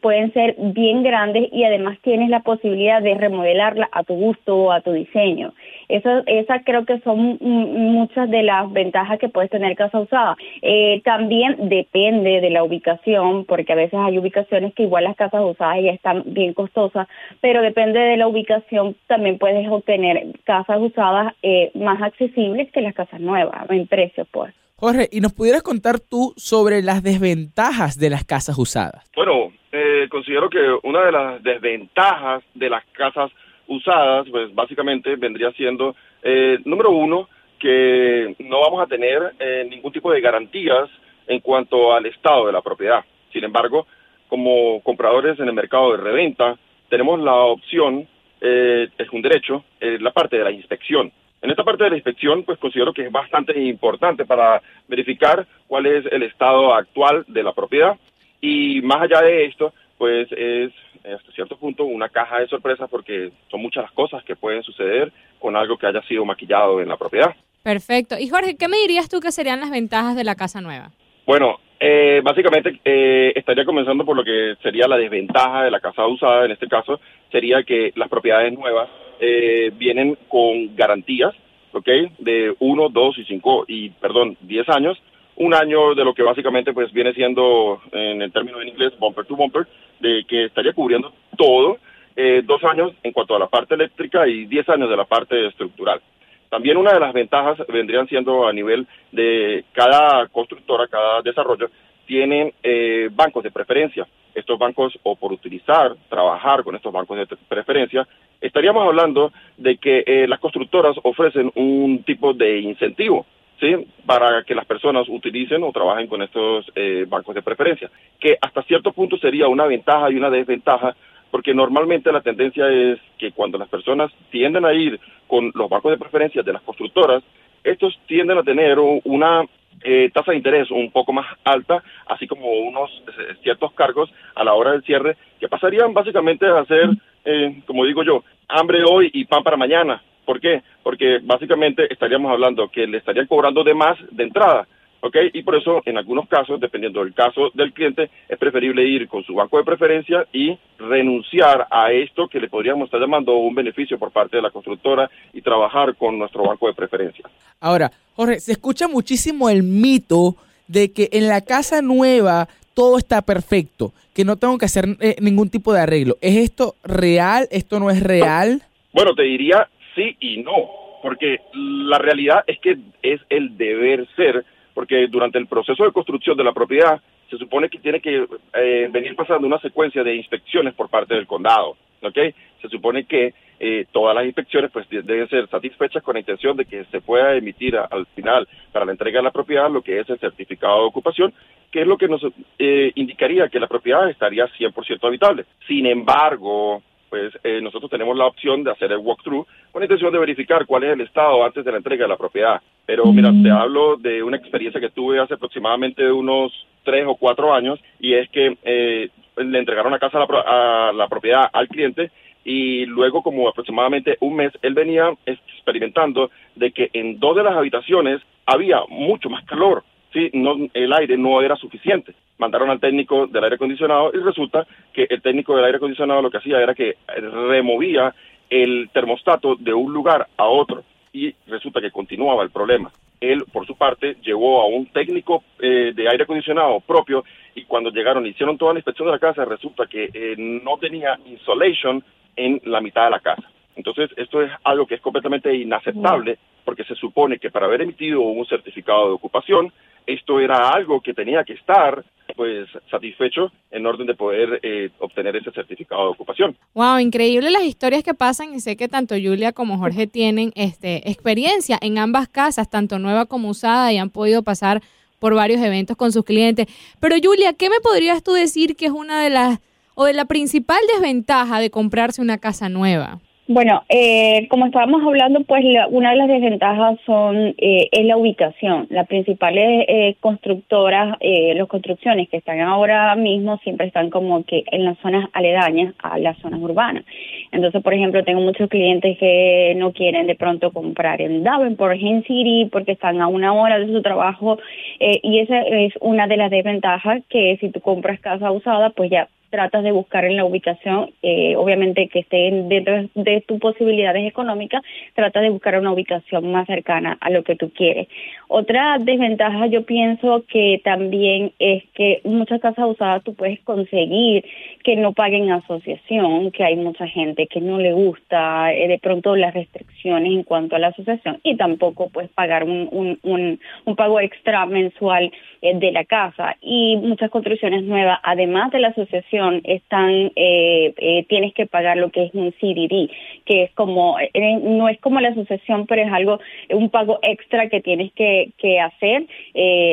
Pueden 0.00 0.32
ser 0.32 0.54
bien 0.58 1.02
grandes 1.02 1.48
y 1.52 1.64
además 1.64 1.98
tienes 2.02 2.30
la 2.30 2.40
posibilidad 2.40 3.02
de 3.02 3.14
remodelarla 3.14 3.88
a 3.92 4.04
tu 4.04 4.14
gusto 4.24 4.56
o 4.56 4.72
a 4.72 4.80
tu 4.80 4.92
diseño. 4.92 5.52
Eso, 5.88 6.22
esa 6.26 6.62
creo 6.64 6.84
que 6.84 7.00
son 7.00 7.38
muchas 7.40 8.30
de 8.30 8.42
las 8.42 8.72
ventajas 8.72 9.18
que 9.18 9.28
puedes 9.28 9.50
tener 9.50 9.76
casa 9.76 10.00
usada. 10.00 10.36
Eh, 10.62 11.02
también 11.04 11.68
depende 11.68 12.40
de 12.40 12.50
la 12.50 12.64
ubicación, 12.64 13.44
porque 13.44 13.72
a 13.72 13.76
veces 13.76 13.98
hay 14.02 14.18
ubicaciones 14.18 14.74
que 14.74 14.84
igual 14.84 15.04
las 15.04 15.16
casas 15.16 15.42
usadas 15.44 15.78
ya 15.82 15.92
están 15.92 16.22
bien 16.26 16.54
costosas, 16.54 17.06
pero 17.40 17.62
depende 17.62 17.98
de 18.00 18.16
la 18.16 18.26
ubicación 18.26 18.96
también 19.06 19.38
puedes 19.38 19.68
obtener 19.68 20.26
casas 20.44 20.78
usadas 20.80 21.34
eh, 21.42 21.70
más 21.74 22.00
accesibles 22.02 22.70
que 22.72 22.80
las 22.80 22.94
casas 22.94 23.20
nuevas 23.20 23.68
en 23.70 23.86
precio, 23.86 24.26
pues. 24.30 24.54
Jorge, 24.76 25.08
¿y 25.12 25.20
nos 25.20 25.32
pudieras 25.32 25.62
contar 25.62 26.00
tú 26.00 26.34
sobre 26.36 26.82
las 26.82 27.02
desventajas 27.02 27.96
de 27.98 28.10
las 28.10 28.24
casas 28.24 28.58
usadas? 28.58 29.08
Bueno, 29.14 29.52
eh, 29.72 30.08
considero 30.10 30.50
que 30.50 30.58
una 30.82 31.04
de 31.04 31.12
las 31.12 31.42
desventajas 31.42 32.42
de 32.54 32.70
las 32.70 32.84
casas 32.92 33.30
usadas, 33.66 34.26
pues 34.30 34.54
básicamente 34.54 35.16
vendría 35.16 35.50
siendo, 35.52 35.94
eh, 36.22 36.58
número 36.64 36.90
uno, 36.90 37.28
que 37.58 38.34
no 38.40 38.60
vamos 38.60 38.82
a 38.82 38.86
tener 38.86 39.34
eh, 39.38 39.66
ningún 39.68 39.92
tipo 39.92 40.12
de 40.12 40.20
garantías 40.20 40.88
en 41.26 41.40
cuanto 41.40 41.94
al 41.94 42.06
estado 42.06 42.46
de 42.46 42.52
la 42.52 42.62
propiedad. 42.62 43.04
Sin 43.32 43.44
embargo, 43.44 43.86
como 44.28 44.80
compradores 44.82 45.38
en 45.38 45.48
el 45.48 45.54
mercado 45.54 45.92
de 45.92 46.02
reventa, 46.02 46.56
tenemos 46.88 47.20
la 47.20 47.34
opción, 47.34 48.06
eh, 48.40 48.88
es 48.98 49.08
un 49.10 49.22
derecho, 49.22 49.64
la 49.80 50.12
parte 50.12 50.36
de 50.36 50.44
la 50.44 50.50
inspección. 50.50 51.10
En 51.40 51.50
esta 51.50 51.62
parte 51.62 51.84
de 51.84 51.90
la 51.90 51.96
inspección, 51.96 52.42
pues 52.42 52.58
considero 52.58 52.92
que 52.92 53.02
es 53.06 53.12
bastante 53.12 53.58
importante 53.60 54.24
para 54.24 54.62
verificar 54.88 55.46
cuál 55.66 55.86
es 55.86 56.06
el 56.10 56.22
estado 56.22 56.74
actual 56.74 57.24
de 57.28 57.42
la 57.42 57.52
propiedad 57.52 57.96
y 58.40 58.80
más 58.82 59.02
allá 59.02 59.20
de 59.20 59.44
esto, 59.44 59.72
pues 59.98 60.26
es 60.32 60.72
hasta 61.04 61.32
cierto 61.32 61.56
punto 61.56 61.84
una 61.84 62.08
caja 62.08 62.40
de 62.40 62.48
sorpresas 62.48 62.88
porque 62.88 63.30
son 63.50 63.60
muchas 63.60 63.82
las 63.82 63.92
cosas 63.92 64.24
que 64.24 64.36
pueden 64.36 64.62
suceder 64.62 65.12
con 65.38 65.56
algo 65.56 65.76
que 65.76 65.86
haya 65.86 66.02
sido 66.02 66.24
maquillado 66.24 66.80
en 66.80 66.88
la 66.88 66.96
propiedad. 66.96 67.34
Perfecto. 67.62 68.16
Y 68.18 68.28
Jorge, 68.28 68.56
¿qué 68.56 68.68
me 68.68 68.78
dirías 68.78 69.08
tú 69.08 69.20
que 69.20 69.32
serían 69.32 69.60
las 69.60 69.70
ventajas 69.70 70.16
de 70.16 70.24
la 70.24 70.34
casa 70.34 70.60
nueva? 70.60 70.90
Bueno, 71.26 71.58
eh, 71.80 72.20
básicamente 72.22 72.80
eh, 72.84 73.32
estaría 73.34 73.64
comenzando 73.64 74.04
por 74.04 74.16
lo 74.16 74.24
que 74.24 74.54
sería 74.62 74.86
la 74.86 74.96
desventaja 74.96 75.64
de 75.64 75.70
la 75.70 75.80
casa 75.80 76.06
usada, 76.06 76.44
en 76.44 76.52
este 76.52 76.68
caso, 76.68 77.00
sería 77.32 77.62
que 77.62 77.92
las 77.96 78.08
propiedades 78.08 78.52
nuevas 78.52 78.88
eh, 79.20 79.70
vienen 79.74 80.16
con 80.28 80.76
garantías, 80.76 81.34
¿ok? 81.72 81.88
De 82.18 82.54
uno, 82.60 82.88
dos 82.88 83.18
y 83.18 83.24
cinco, 83.24 83.64
y 83.66 83.90
perdón, 83.90 84.36
diez 84.42 84.68
años, 84.68 84.98
un 85.36 85.54
año 85.54 85.94
de 85.94 86.04
lo 86.04 86.14
que 86.14 86.22
básicamente 86.22 86.72
pues 86.72 86.92
viene 86.92 87.12
siendo, 87.12 87.80
en 87.92 88.22
el 88.22 88.32
término 88.32 88.60
en 88.60 88.68
inglés, 88.68 88.92
bumper 88.98 89.26
to 89.26 89.36
bumper, 89.36 89.66
de 90.00 90.24
que 90.28 90.44
estaría 90.44 90.72
cubriendo 90.72 91.12
todo, 91.36 91.78
eh, 92.16 92.42
dos 92.44 92.62
años 92.64 92.92
en 93.02 93.12
cuanto 93.12 93.34
a 93.34 93.38
la 93.38 93.48
parte 93.48 93.74
eléctrica 93.74 94.26
y 94.28 94.46
diez 94.46 94.68
años 94.68 94.88
de 94.88 94.96
la 94.96 95.04
parte 95.04 95.46
estructural. 95.46 96.00
También 96.48 96.76
una 96.76 96.92
de 96.92 97.00
las 97.00 97.12
ventajas 97.12 97.58
vendrían 97.66 98.06
siendo 98.06 98.46
a 98.46 98.52
nivel 98.52 98.86
de 99.10 99.64
cada 99.72 100.28
constructora, 100.28 100.86
cada 100.86 101.20
desarrollo, 101.22 101.68
tienen 102.06 102.52
eh, 102.62 103.08
bancos 103.12 103.42
de 103.42 103.50
preferencia. 103.50 104.06
Estos 104.34 104.58
bancos, 104.58 104.96
o 105.02 105.16
por 105.16 105.32
utilizar, 105.32 105.96
trabajar 106.08 106.62
con 106.62 106.76
estos 106.76 106.92
bancos 106.92 107.16
de 107.16 107.36
preferencia, 107.48 108.06
estaríamos 108.40 108.86
hablando 108.86 109.32
de 109.56 109.78
que 109.78 110.04
eh, 110.06 110.26
las 110.28 110.38
constructoras 110.38 110.96
ofrecen 111.02 111.50
un 111.54 112.02
tipo 112.04 112.34
de 112.34 112.60
incentivo, 112.60 113.26
¿sí? 113.60 113.86
Para 114.06 114.42
que 114.44 114.54
las 114.54 114.66
personas 114.66 115.08
utilicen 115.08 115.62
o 115.62 115.72
trabajen 115.72 116.06
con 116.06 116.22
estos 116.22 116.66
eh, 116.74 117.06
bancos 117.08 117.34
de 117.34 117.42
preferencia, 117.42 117.90
que 118.20 118.36
hasta 118.40 118.62
cierto 118.62 118.92
punto 118.92 119.16
sería 119.18 119.48
una 119.48 119.66
ventaja 119.66 120.10
y 120.10 120.16
una 120.16 120.30
desventaja 120.30 120.94
porque 121.30 121.52
normalmente 121.52 122.12
la 122.12 122.20
tendencia 122.20 122.68
es 122.68 123.00
que 123.18 123.32
cuando 123.32 123.58
las 123.58 123.68
personas 123.68 124.12
tienden 124.30 124.64
a 124.64 124.72
ir 124.72 125.00
con 125.26 125.50
los 125.56 125.68
bancos 125.68 125.90
de 125.90 125.98
preferencia 125.98 126.44
de 126.44 126.52
las 126.52 126.62
constructoras, 126.62 127.24
estos 127.64 127.98
tienden 128.06 128.38
a 128.38 128.44
tener 128.44 128.78
una 128.78 129.42
eh, 129.82 130.10
tasa 130.14 130.30
de 130.30 130.36
interés 130.36 130.70
un 130.70 130.92
poco 130.92 131.12
más 131.12 131.26
alta, 131.42 131.82
así 132.06 132.28
como 132.28 132.48
unos 132.48 132.90
eh, 133.08 133.34
ciertos 133.42 133.72
cargos 133.72 134.12
a 134.36 134.44
la 134.44 134.54
hora 134.54 134.72
del 134.72 134.84
cierre, 134.84 135.16
que 135.40 135.48
pasarían 135.48 135.92
básicamente 135.92 136.46
a 136.46 136.64
ser, 136.66 136.90
eh, 137.24 137.62
como 137.66 137.84
digo 137.84 138.04
yo, 138.04 138.22
hambre 138.46 138.84
hoy 138.88 139.10
y 139.12 139.24
pan 139.24 139.42
para 139.42 139.56
mañana. 139.56 140.02
¿Por 140.24 140.40
qué? 140.40 140.62
Porque 140.82 141.20
básicamente 141.22 141.92
estaríamos 141.92 142.32
hablando 142.32 142.68
que 142.68 142.86
le 142.86 142.98
estarían 142.98 143.26
cobrando 143.26 143.64
de 143.64 143.74
más 143.74 143.98
de 144.10 144.24
entrada. 144.24 144.66
¿ok? 145.04 145.16
Y 145.34 145.42
por 145.42 145.54
eso, 145.54 145.82
en 145.84 145.98
algunos 145.98 146.26
casos, 146.28 146.58
dependiendo 146.58 147.04
del 147.04 147.12
caso 147.12 147.50
del 147.52 147.74
cliente, 147.74 148.10
es 148.26 148.38
preferible 148.38 148.84
ir 148.84 149.06
con 149.06 149.22
su 149.22 149.34
banco 149.34 149.58
de 149.58 149.64
preferencia 149.64 150.26
y 150.32 150.58
renunciar 150.78 151.66
a 151.70 151.92
esto 151.92 152.26
que 152.26 152.40
le 152.40 152.48
podríamos 152.48 152.86
estar 152.86 152.98
llamando 152.98 153.36
un 153.36 153.54
beneficio 153.54 153.98
por 153.98 154.10
parte 154.10 154.36
de 154.36 154.42
la 154.42 154.50
constructora 154.50 155.10
y 155.34 155.42
trabajar 155.42 155.94
con 155.96 156.18
nuestro 156.18 156.44
banco 156.44 156.68
de 156.68 156.74
preferencia. 156.74 157.28
Ahora, 157.60 157.92
Jorge, 158.16 158.40
se 158.40 158.52
escucha 158.52 158.88
muchísimo 158.88 159.50
el 159.50 159.62
mito 159.62 160.36
de 160.68 160.90
que 160.90 161.10
en 161.12 161.28
la 161.28 161.42
casa 161.42 161.82
nueva 161.82 162.48
todo 162.72 162.96
está 162.96 163.20
perfecto, 163.20 163.92
que 164.14 164.24
no 164.24 164.36
tengo 164.36 164.56
que 164.56 164.64
hacer 164.64 164.86
eh, 165.00 165.16
ningún 165.20 165.50
tipo 165.50 165.74
de 165.74 165.80
arreglo. 165.80 166.16
¿Es 166.22 166.36
esto 166.36 166.76
real? 166.82 167.46
¿Esto 167.50 167.78
no 167.78 167.90
es 167.90 168.02
real? 168.02 168.62
Bueno, 168.94 169.14
te 169.14 169.24
diría 169.24 169.68
sí 169.94 170.16
y 170.20 170.42
no, 170.42 170.70
porque 171.02 171.40
la 171.54 171.98
realidad 171.98 172.44
es 172.46 172.58
que 172.60 172.78
es 173.02 173.20
el 173.28 173.56
deber 173.56 174.06
ser 174.16 174.44
porque 174.74 175.06
durante 175.06 175.38
el 175.38 175.46
proceso 175.46 175.84
de 175.84 175.92
construcción 175.92 176.36
de 176.36 176.44
la 176.44 176.52
propiedad 176.52 177.00
se 177.30 177.38
supone 177.38 177.68
que 177.68 177.78
tiene 177.78 178.00
que 178.00 178.26
eh, 178.54 178.88
venir 178.90 179.16
pasando 179.16 179.46
una 179.46 179.58
secuencia 179.60 180.02
de 180.02 180.14
inspecciones 180.16 180.74
por 180.74 180.90
parte 180.90 181.14
del 181.14 181.26
condado, 181.26 181.76
¿ok? 182.02 182.18
Se 182.60 182.68
supone 182.68 183.04
que 183.04 183.32
eh, 183.60 183.86
todas 183.92 184.14
las 184.14 184.26
inspecciones 184.26 184.70
pues 184.70 184.86
deben 184.88 185.28
ser 185.28 185.48
satisfechas 185.48 186.02
con 186.02 186.14
la 186.14 186.20
intención 186.20 186.56
de 186.56 186.64
que 186.64 186.84
se 186.86 187.00
pueda 187.00 187.34
emitir 187.34 187.76
al 187.76 188.06
final 188.14 188.48
para 188.72 188.84
la 188.84 188.92
entrega 188.92 189.20
de 189.20 189.24
la 189.24 189.30
propiedad 189.30 189.70
lo 189.70 189.82
que 189.82 190.00
es 190.00 190.10
el 190.10 190.18
certificado 190.18 190.80
de 190.80 190.86
ocupación, 190.86 191.32
que 191.70 191.82
es 191.82 191.86
lo 191.86 191.96
que 191.96 192.08
nos 192.08 192.20
eh, 192.58 192.92
indicaría 192.96 193.48
que 193.48 193.60
la 193.60 193.68
propiedad 193.68 194.10
estaría 194.10 194.46
100% 194.46 195.04
habitable. 195.04 195.44
Sin 195.66 195.86
embargo, 195.86 196.82
pues 197.14 197.32
eh, 197.44 197.60
nosotros 197.62 197.88
tenemos 197.88 198.16
la 198.16 198.26
opción 198.26 198.64
de 198.64 198.72
hacer 198.72 198.90
el 198.90 198.98
walkthrough 198.98 199.46
con 199.70 199.78
la 199.78 199.84
intención 199.84 200.12
de 200.12 200.18
verificar 200.18 200.66
cuál 200.66 200.82
es 200.82 200.94
el 200.94 201.02
estado 201.02 201.44
antes 201.44 201.64
de 201.64 201.70
la 201.70 201.76
entrega 201.76 202.06
de 202.06 202.08
la 202.08 202.16
propiedad. 202.16 202.60
Pero 202.84 203.04
mira, 203.12 203.32
te 203.40 203.52
hablo 203.52 203.96
de 203.96 204.20
una 204.20 204.36
experiencia 204.36 204.80
que 204.80 204.90
tuve 204.90 205.20
hace 205.20 205.34
aproximadamente 205.34 206.10
unos 206.10 206.50
tres 206.82 207.04
o 207.06 207.14
cuatro 207.14 207.54
años 207.54 207.78
y 208.00 208.14
es 208.14 208.28
que 208.30 208.58
eh, 208.64 209.10
le 209.36 209.58
entregaron 209.60 209.92
la 209.92 210.00
casa 210.00 210.18
a 210.18 210.26
la, 210.26 210.88
a 210.88 210.92
la 210.92 211.06
propiedad 211.06 211.48
al 211.52 211.68
cliente 211.68 212.10
y 212.42 212.84
luego 212.86 213.22
como 213.22 213.48
aproximadamente 213.48 214.16
un 214.18 214.34
mes 214.34 214.50
él 214.60 214.74
venía 214.74 215.14
experimentando 215.24 216.32
de 216.56 216.72
que 216.72 216.90
en 216.94 217.20
dos 217.20 217.36
de 217.36 217.44
las 217.44 217.54
habitaciones 217.54 218.22
había 218.44 218.80
mucho 218.88 219.30
más 219.30 219.44
calor 219.44 219.84
sí, 220.14 220.30
no, 220.32 220.56
el 220.72 220.92
aire 220.94 221.18
no 221.18 221.42
era 221.42 221.56
suficiente. 221.56 222.14
Mandaron 222.38 222.70
al 222.70 222.80
técnico 222.80 223.26
del 223.26 223.44
aire 223.44 223.56
acondicionado 223.56 224.10
y 224.12 224.18
resulta 224.18 224.66
que 224.92 225.06
el 225.08 225.22
técnico 225.22 225.54
del 225.54 225.64
aire 225.64 225.76
acondicionado 225.76 226.22
lo 226.22 226.30
que 226.30 226.38
hacía 226.38 226.60
era 226.60 226.74
que 226.74 226.96
removía 227.06 228.14
el 228.50 228.90
termostato 228.92 229.56
de 229.56 229.72
un 229.72 229.92
lugar 229.92 230.26
a 230.36 230.44
otro 230.44 230.84
y 231.12 231.34
resulta 231.46 231.80
que 231.80 231.90
continuaba 231.90 232.42
el 232.42 232.50
problema. 232.50 232.90
Él, 233.20 233.44
por 233.52 233.66
su 233.66 233.76
parte, 233.76 234.16
llevó 234.22 234.60
a 234.60 234.66
un 234.66 234.86
técnico 234.86 235.44
eh, 235.60 235.92
de 235.94 236.08
aire 236.08 236.24
acondicionado 236.24 236.80
propio 236.80 237.24
y 237.54 237.64
cuando 237.64 237.90
llegaron 237.90 238.26
hicieron 238.26 238.58
toda 238.58 238.72
la 238.72 238.80
inspección 238.80 239.06
de 239.06 239.12
la 239.12 239.18
casa, 239.18 239.44
resulta 239.44 239.86
que 239.86 240.10
eh, 240.12 240.34
no 240.36 240.76
tenía 240.78 241.18
insulation 241.26 242.04
en 242.36 242.60
la 242.64 242.80
mitad 242.80 243.04
de 243.04 243.10
la 243.10 243.20
casa. 243.20 243.48
Entonces, 243.76 244.10
esto 244.16 244.42
es 244.42 244.50
algo 244.64 244.86
que 244.86 244.96
es 244.96 245.00
completamente 245.00 245.54
inaceptable 245.54 246.38
porque 246.64 246.84
se 246.84 246.94
supone 246.94 247.38
que 247.38 247.50
para 247.50 247.66
haber 247.66 247.82
emitido 247.82 248.20
un 248.20 248.46
certificado 248.46 249.08
de 249.08 249.14
ocupación, 249.14 249.72
esto 250.06 250.40
era 250.40 250.70
algo 250.70 251.00
que 251.00 251.14
tenía 251.14 251.44
que 251.44 251.54
estar 251.54 252.04
pues 252.36 252.68
satisfecho 252.90 253.52
en 253.70 253.86
orden 253.86 254.06
de 254.06 254.14
poder 254.14 254.58
eh, 254.62 254.90
obtener 254.98 255.36
ese 255.36 255.52
certificado 255.52 256.04
de 256.04 256.08
ocupación. 256.08 256.56
Wow, 256.74 256.98
increíble 256.98 257.50
las 257.50 257.62
historias 257.62 258.02
que 258.02 258.14
pasan 258.14 258.54
y 258.54 258.60
sé 258.60 258.76
que 258.76 258.88
tanto 258.88 259.14
Julia 259.14 259.52
como 259.52 259.78
Jorge 259.78 260.06
tienen 260.06 260.52
este 260.56 261.08
experiencia 261.10 261.78
en 261.80 261.98
ambas 261.98 262.28
casas, 262.28 262.68
tanto 262.70 262.98
nueva 262.98 263.26
como 263.26 263.50
usada 263.50 263.92
y 263.92 263.98
han 263.98 264.10
podido 264.10 264.42
pasar 264.42 264.82
por 265.18 265.34
varios 265.34 265.60
eventos 265.60 265.96
con 265.96 266.12
sus 266.12 266.24
clientes. 266.24 266.66
Pero 267.00 267.16
Julia, 267.22 267.52
¿qué 267.52 267.70
me 267.70 267.80
podrías 267.80 268.22
tú 268.22 268.32
decir 268.32 268.74
que 268.74 268.86
es 268.86 268.92
una 268.92 269.22
de 269.22 269.30
las 269.30 269.60
o 269.94 270.06
de 270.06 270.12
la 270.12 270.24
principal 270.24 270.80
desventaja 270.92 271.60
de 271.60 271.70
comprarse 271.70 272.20
una 272.20 272.38
casa 272.38 272.68
nueva? 272.68 273.20
Bueno, 273.46 273.82
eh, 273.90 274.48
como 274.48 274.64
estábamos 274.64 275.02
hablando, 275.02 275.44
pues 275.44 275.62
una 275.90 276.12
de 276.12 276.16
las 276.16 276.28
desventajas 276.28 276.98
son 277.04 277.54
eh, 277.58 277.90
es 277.92 278.06
la 278.06 278.16
ubicación. 278.16 278.86
Las 278.88 279.06
principales 279.06 279.84
eh, 279.86 280.16
constructoras, 280.20 281.18
eh, 281.20 281.52
las 281.54 281.68
construcciones 281.68 282.30
que 282.30 282.38
están 282.38 282.60
ahora 282.60 283.14
mismo 283.16 283.58
siempre 283.58 283.88
están 283.88 284.08
como 284.08 284.44
que 284.44 284.64
en 284.72 284.86
las 284.86 284.96
zonas 285.00 285.28
aledañas 285.34 285.94
a 285.98 286.16
las 286.18 286.38
zonas 286.38 286.58
urbanas. 286.58 287.04
Entonces, 287.52 287.82
por 287.82 287.92
ejemplo, 287.92 288.24
tengo 288.24 288.40
muchos 288.40 288.70
clientes 288.70 289.18
que 289.18 289.74
no 289.76 289.92
quieren 289.92 290.26
de 290.26 290.36
pronto 290.36 290.72
comprar 290.72 291.20
en 291.20 291.42
Davenport, 291.42 291.98
en 292.00 292.22
City, 292.22 292.70
porque 292.72 292.92
están 292.92 293.20
a 293.20 293.28
una 293.28 293.52
hora 293.52 293.78
de 293.78 293.92
su 293.92 294.00
trabajo 294.00 294.58
y 294.98 295.40
esa 295.40 295.60
es 295.60 295.92
una 296.00 296.26
de 296.26 296.38
las 296.38 296.50
desventajas 296.50 297.22
que 297.28 297.58
si 297.60 297.68
tú 297.68 297.80
compras 297.80 298.20
casa 298.20 298.50
usada, 298.50 298.88
pues 298.90 299.10
ya 299.10 299.28
tratas 299.54 299.84
de 299.84 299.92
buscar 299.92 300.24
en 300.24 300.36
la 300.36 300.44
ubicación, 300.44 301.10
eh, 301.22 301.54
obviamente 301.54 302.08
que 302.08 302.18
esté 302.20 302.50
dentro 302.66 303.08
de 303.14 303.40
tus 303.46 303.60
posibilidades 303.60 304.26
económicas, 304.26 304.82
tratas 305.14 305.44
de 305.44 305.50
buscar 305.50 305.78
una 305.78 305.92
ubicación 305.92 306.50
más 306.50 306.66
cercana 306.66 307.16
a 307.20 307.30
lo 307.30 307.44
que 307.44 307.54
tú 307.54 307.70
quieres. 307.70 308.08
Otra 308.48 308.98
desventaja 308.98 309.66
yo 309.68 309.84
pienso 309.84 310.44
que 310.48 310.80
también 310.82 311.52
es 311.60 311.84
que 311.94 312.20
muchas 312.24 312.60
casas 312.60 312.86
usadas 312.88 313.22
tú 313.22 313.34
puedes 313.34 313.60
conseguir 313.60 314.44
que 314.82 314.96
no 314.96 315.12
paguen 315.12 315.52
asociación, 315.52 316.50
que 316.50 316.64
hay 316.64 316.74
mucha 316.74 317.06
gente 317.06 317.46
que 317.46 317.60
no 317.60 317.78
le 317.78 317.92
gusta 317.92 318.72
eh, 318.72 318.88
de 318.88 318.98
pronto 318.98 319.36
las 319.36 319.54
restricciones 319.54 320.32
en 320.32 320.42
cuanto 320.42 320.74
a 320.74 320.80
la 320.80 320.88
asociación 320.88 321.38
y 321.44 321.56
tampoco 321.56 322.08
puedes 322.08 322.30
pagar 322.30 322.64
un, 322.64 323.18
un, 323.22 323.96
pago 323.96 324.18
extra 324.18 324.66
mensual 324.66 325.30
eh, 325.62 325.78
de 325.78 325.92
la 325.92 326.04
casa 326.04 326.56
y 326.60 326.96
muchas 326.96 327.30
construcciones 327.30 327.84
nuevas, 327.84 328.18
además 328.22 328.70
de 328.72 328.80
la 328.80 328.88
asociación, 328.88 329.43
están 329.64 330.32
eh, 330.36 330.94
eh, 330.96 331.24
tienes 331.28 331.54
que 331.54 331.66
pagar 331.66 331.96
lo 331.96 332.10
que 332.10 332.24
es 332.24 332.34
un 332.34 332.52
CDD, 332.52 333.10
que 333.44 333.64
es 333.64 333.72
como 333.72 334.18
eh, 334.18 334.58
no 334.62 334.88
es 334.88 334.98
como 335.00 335.20
la 335.20 335.28
asociación, 335.28 335.86
pero 335.86 336.02
es 336.02 336.12
algo 336.12 336.40
un 336.70 336.90
pago 336.90 337.18
extra 337.22 337.68
que 337.68 337.80
tienes 337.80 338.12
que, 338.12 338.52
hacer. 338.80 339.26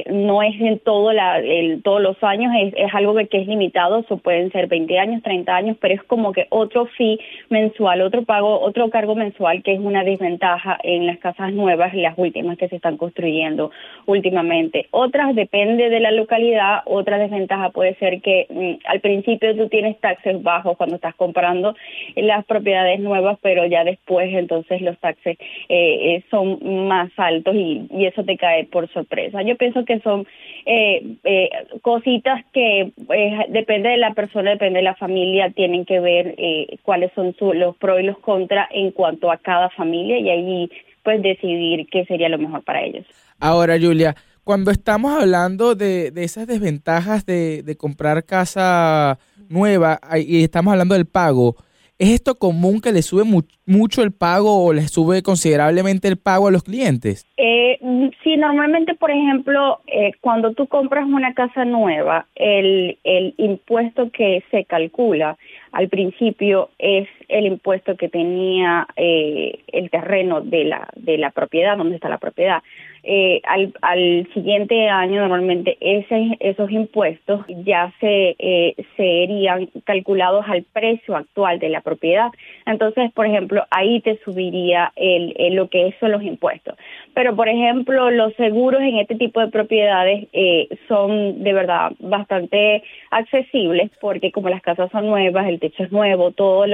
No 0.09 0.41
es 0.41 0.59
en 0.59 0.79
todo 0.79 1.13
la, 1.13 1.39
el, 1.39 1.83
todos 1.83 2.01
los 2.01 2.21
años, 2.23 2.51
es, 2.75 2.93
algo 2.93 3.15
que, 3.15 3.27
que 3.27 3.41
es 3.41 3.47
limitado, 3.47 3.99
eso 3.99 4.17
pueden 4.17 4.51
ser 4.51 4.67
20 4.67 4.97
años, 4.97 5.23
30 5.23 5.55
años, 5.55 5.77
pero 5.79 5.93
es 5.93 6.03
como 6.03 6.31
que 6.31 6.47
otro 6.49 6.85
fee 6.97 7.19
mensual, 7.49 8.01
otro 8.01 8.23
pago, 8.23 8.59
otro 8.59 8.89
cargo 8.89 9.15
mensual 9.15 9.61
que 9.63 9.73
es 9.73 9.79
una 9.79 10.03
desventaja 10.03 10.77
en 10.83 11.05
las 11.05 11.17
casas 11.19 11.53
nuevas, 11.53 11.93
las 11.93 12.17
últimas 12.17 12.57
que 12.57 12.69
se 12.69 12.77
están 12.77 12.97
construyendo 12.97 13.71
últimamente. 14.05 14.87
Otras 14.91 15.35
depende 15.35 15.89
de 15.89 15.99
la 15.99 16.11
localidad, 16.11 16.81
otra 16.85 17.17
desventaja 17.17 17.69
puede 17.69 17.95
ser 17.95 18.21
que 18.21 18.47
mm, 18.49 18.85
al 18.85 18.99
principio 18.99 19.40
tú 19.41 19.67
tienes 19.69 19.99
taxes 19.99 20.41
bajos 20.41 20.77
cuando 20.77 20.95
estás 20.95 21.15
comprando 21.15 21.75
las 22.15 22.45
propiedades 22.45 22.99
nuevas, 22.99 23.37
pero 23.41 23.65
ya 23.65 23.83
después 23.83 24.33
entonces 24.33 24.81
los 24.81 24.97
taxes 24.99 25.37
eh, 25.69 26.15
eh, 26.15 26.23
son 26.29 26.87
más 26.87 27.11
altos 27.17 27.55
y, 27.55 27.87
eso 28.05 28.23
te 28.23 28.37
cae 28.37 28.65
por 28.65 28.91
sorpresa. 28.91 29.41
Yo 29.41 29.55
pienso 29.55 29.85
que 29.85 29.99
son 29.99 30.27
eh, 30.65 31.17
eh, 31.23 31.49
cositas 31.81 32.43
que 32.53 32.91
eh, 33.13 33.45
depende 33.49 33.89
de 33.89 33.97
la 33.97 34.13
persona, 34.13 34.51
depende 34.51 34.79
de 34.79 34.83
la 34.83 34.95
familia, 34.95 35.51
tienen 35.51 35.85
que 35.85 35.99
ver 35.99 36.35
cuáles 36.83 37.11
son 37.13 37.35
su, 37.37 37.53
los 37.53 37.75
pros 37.77 37.99
y 37.99 38.03
los 38.03 38.17
contras 38.19 38.67
en 38.71 38.91
cuanto 38.91 39.31
a 39.31 39.37
cada 39.37 39.69
familia 39.69 40.19
y 40.19 40.29
ahí 40.29 40.71
pues 41.03 41.21
decidir 41.21 41.87
qué 41.91 42.05
sería 42.05 42.29
lo 42.29 42.37
mejor 42.37 42.63
para 42.63 42.83
ellos. 42.83 43.05
Ahora, 43.39 43.77
Julia, 43.79 44.15
cuando 44.43 44.71
estamos 44.71 45.19
hablando 45.19 45.75
de, 45.75 46.11
de 46.11 46.23
esas 46.23 46.47
desventajas 46.47 47.25
de, 47.25 47.63
de 47.63 47.75
comprar 47.75 48.23
casa 48.25 49.17
nueva 49.51 49.99
y 50.17 50.43
estamos 50.43 50.71
hablando 50.71 50.95
del 50.95 51.05
pago, 51.05 51.55
¿es 51.99 52.09
esto 52.09 52.35
común 52.35 52.81
que 52.81 52.91
le 52.91 53.01
sube 53.03 53.23
mu- 53.23 53.43
mucho 53.67 54.01
el 54.01 54.11
pago 54.11 54.65
o 54.65 54.73
le 54.73 54.87
sube 54.87 55.21
considerablemente 55.21 56.07
el 56.07 56.17
pago 56.17 56.47
a 56.47 56.51
los 56.51 56.63
clientes? 56.63 57.25
Eh, 57.37 57.77
mm, 57.81 58.07
sí, 58.23 58.37
normalmente, 58.37 58.95
por 58.95 59.11
ejemplo, 59.11 59.79
eh, 59.87 60.11
cuando 60.21 60.53
tú 60.53 60.65
compras 60.67 61.05
una 61.05 61.33
casa 61.33 61.63
nueva, 61.65 62.25
el, 62.35 62.97
el 63.03 63.35
impuesto 63.37 64.09
que 64.11 64.43
se 64.49 64.65
calcula 64.65 65.37
al 65.71 65.89
principio 65.89 66.69
es 66.77 67.07
el 67.29 67.45
impuesto 67.45 67.95
que 67.95 68.09
tenía 68.09 68.87
eh, 68.95 69.59
el 69.67 69.89
terreno 69.89 70.41
de 70.41 70.65
la, 70.65 70.87
de 70.95 71.17
la 71.17 71.31
propiedad, 71.31 71.77
donde 71.77 71.95
está 71.95 72.09
la 72.09 72.17
propiedad. 72.17 72.61
Eh, 73.03 73.41
al, 73.45 73.73
al 73.81 74.29
siguiente 74.31 74.87
año 74.87 75.21
normalmente 75.21 75.75
ese, 75.79 76.37
esos 76.39 76.69
impuestos 76.69 77.43
ya 77.63 77.91
se 77.99 78.35
eh, 78.37 78.75
serían 78.95 79.69
calculados 79.85 80.45
al 80.47 80.61
precio 80.63 81.15
actual 81.15 81.57
de 81.57 81.69
la 81.69 81.81
propiedad. 81.81 82.29
Entonces, 82.67 83.11
por 83.13 83.25
ejemplo, 83.25 83.65
ahí 83.71 84.01
te 84.01 84.19
subiría 84.23 84.91
el, 84.95 85.33
lo 85.55 85.67
que 85.67 85.95
son 85.99 86.11
los 86.11 86.21
impuestos. 86.21 86.75
Pero, 87.15 87.35
por 87.35 87.49
ejemplo, 87.49 88.11
los 88.11 88.33
seguros 88.35 88.81
en 88.81 88.99
este 88.99 89.15
tipo 89.15 89.39
de 89.39 89.47
propiedades 89.47 90.27
eh, 90.33 90.67
son 90.87 91.43
de 91.43 91.53
verdad 91.53 91.93
bastante 91.99 92.83
accesibles 93.09 93.89
porque 93.99 94.31
como 94.31 94.49
las 94.49 94.61
casas 94.61 94.91
son 94.91 95.07
nuevas, 95.07 95.47
el 95.47 95.59
techo 95.61 95.83
es 95.83 95.91
nuevo, 95.93 96.31
toda 96.31 96.67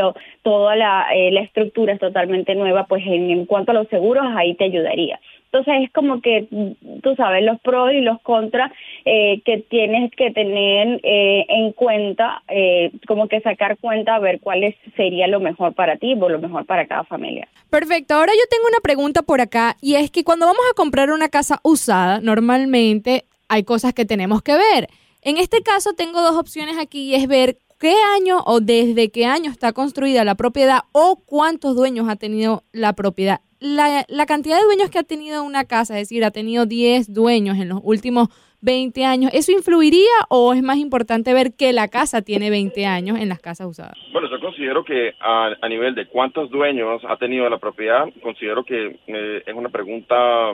la, 0.76 1.06
eh, 1.14 1.32
la 1.32 1.42
estructura 1.42 1.94
es 1.94 2.00
totalmente 2.00 2.56
nueva, 2.56 2.88
pues 2.88 3.06
en, 3.06 3.30
en 3.30 3.46
cuanto 3.46 3.72
a 3.72 3.76
los 3.76 3.88
seguros 3.90 4.26
ahí 4.36 4.56
te 4.56 4.64
ayudaría. 4.64 5.20
Entonces 5.52 5.76
es 5.86 5.92
como 5.94 6.20
que 6.22 6.48
mm, 6.52 7.00
tú 7.02 7.16
sabes 7.16 7.44
los 7.44 7.60
pros 7.62 7.94
y 7.94 8.02
los 8.02 8.20
contras 8.22 8.72
eh, 9.06 9.42
que 9.46 9.60
tienes 9.60 10.12
que 10.12 10.32
tener 10.32 11.00
eh, 11.04 11.46
en 11.48 11.72
cuenta, 11.72 12.42
eh, 12.50 12.92
como 13.08 13.28
que 13.28 13.40
sacar 13.42 13.78
cuenta 13.78 14.16
a 14.16 14.20
ver 14.20 14.40
cuál 14.42 14.64
es- 14.64 14.76
sería 14.96 15.28
lo 15.28 15.40
mejor 15.40 15.74
para 15.74 15.96
ti 15.98 16.16
o 16.20 16.30
lo 16.30 16.40
mejor 16.40 16.66
para 16.66 16.86
cada 16.88 17.04
familia. 17.06 17.48
Perfecto, 17.70 18.16
ahora 18.16 18.34
yo 18.34 18.44
tengo 18.50 18.68
una 18.68 18.82
pregunta 18.82 19.22
por 19.22 19.40
acá 19.42 19.76
y 19.82 19.96
es 19.96 20.12
que 20.12 20.24
cuando 20.24 20.46
vamos 20.48 20.64
a 20.72 20.76
comprar 20.76 21.12
una 21.12 21.30
casa 21.30 21.60
usada, 21.64 22.20
normalmente 22.20 23.24
hay 23.50 23.64
cosas 23.64 23.94
que 23.94 24.06
tenemos 24.06 24.42
que 24.42 24.54
ver. 24.54 24.88
En 25.22 25.38
este 25.38 25.62
caso 25.64 25.94
tengo 25.94 26.22
dos 26.22 26.36
opciones 26.36 26.78
aquí 26.78 27.12
y 27.12 27.16
es 27.16 27.28
ver 27.28 27.58
qué 27.80 27.94
año 28.18 28.40
o 28.46 28.60
desde 28.60 29.12
qué 29.12 29.26
año 29.26 29.52
está 29.52 29.74
construida 29.74 30.24
la 30.24 30.36
propiedad 30.36 30.80
o 30.92 31.22
cuántos 31.26 31.76
dueños 31.76 32.10
ha 32.10 32.16
tenido 32.16 32.64
la 32.72 32.94
propiedad. 32.94 33.40
La, 33.60 34.06
cantidad 34.28 34.58
de 34.58 34.66
dueños 34.66 34.90
que 34.92 35.00
ha 35.00 35.04
tenido 35.04 35.44
una 35.44 35.66
casa, 35.66 35.96
es 35.96 36.10
decir, 36.10 36.24
ha 36.24 36.32
tenido 36.32 36.66
10 36.66 37.14
dueños 37.14 37.58
en 37.58 37.70
los 37.70 37.80
últimos 37.84 38.30
20 38.62 39.06
años, 39.06 39.32
¿eso 39.34 39.52
influiría 39.52 40.10
o 40.30 40.54
es 40.54 40.64
más 40.64 40.78
importante 40.78 41.34
ver 41.34 41.54
que 41.56 41.74
la 41.74 41.88
casa 41.88 42.22
tiene 42.22 42.50
20 42.50 42.86
años 42.86 43.20
en 43.20 43.30
las 43.30 43.40
casas 43.40 43.68
usadas? 43.68 43.94
Bueno, 44.12 44.30
yo 44.30 44.40
considero 44.40 44.84
que 44.84 45.14
a, 45.20 45.52
a 45.62 45.70
nivel 45.70 45.94
de 45.96 46.08
cuántos 46.08 46.50
dueños 46.50 47.02
ha 47.08 47.18
tenido 47.18 47.48
la 47.50 47.60
propiedad, 47.60 48.06
considero 48.22 48.64
que 48.64 49.00
eh, 49.08 49.44
es 49.46 49.54
una 49.54 49.70
pregunta 49.70 50.54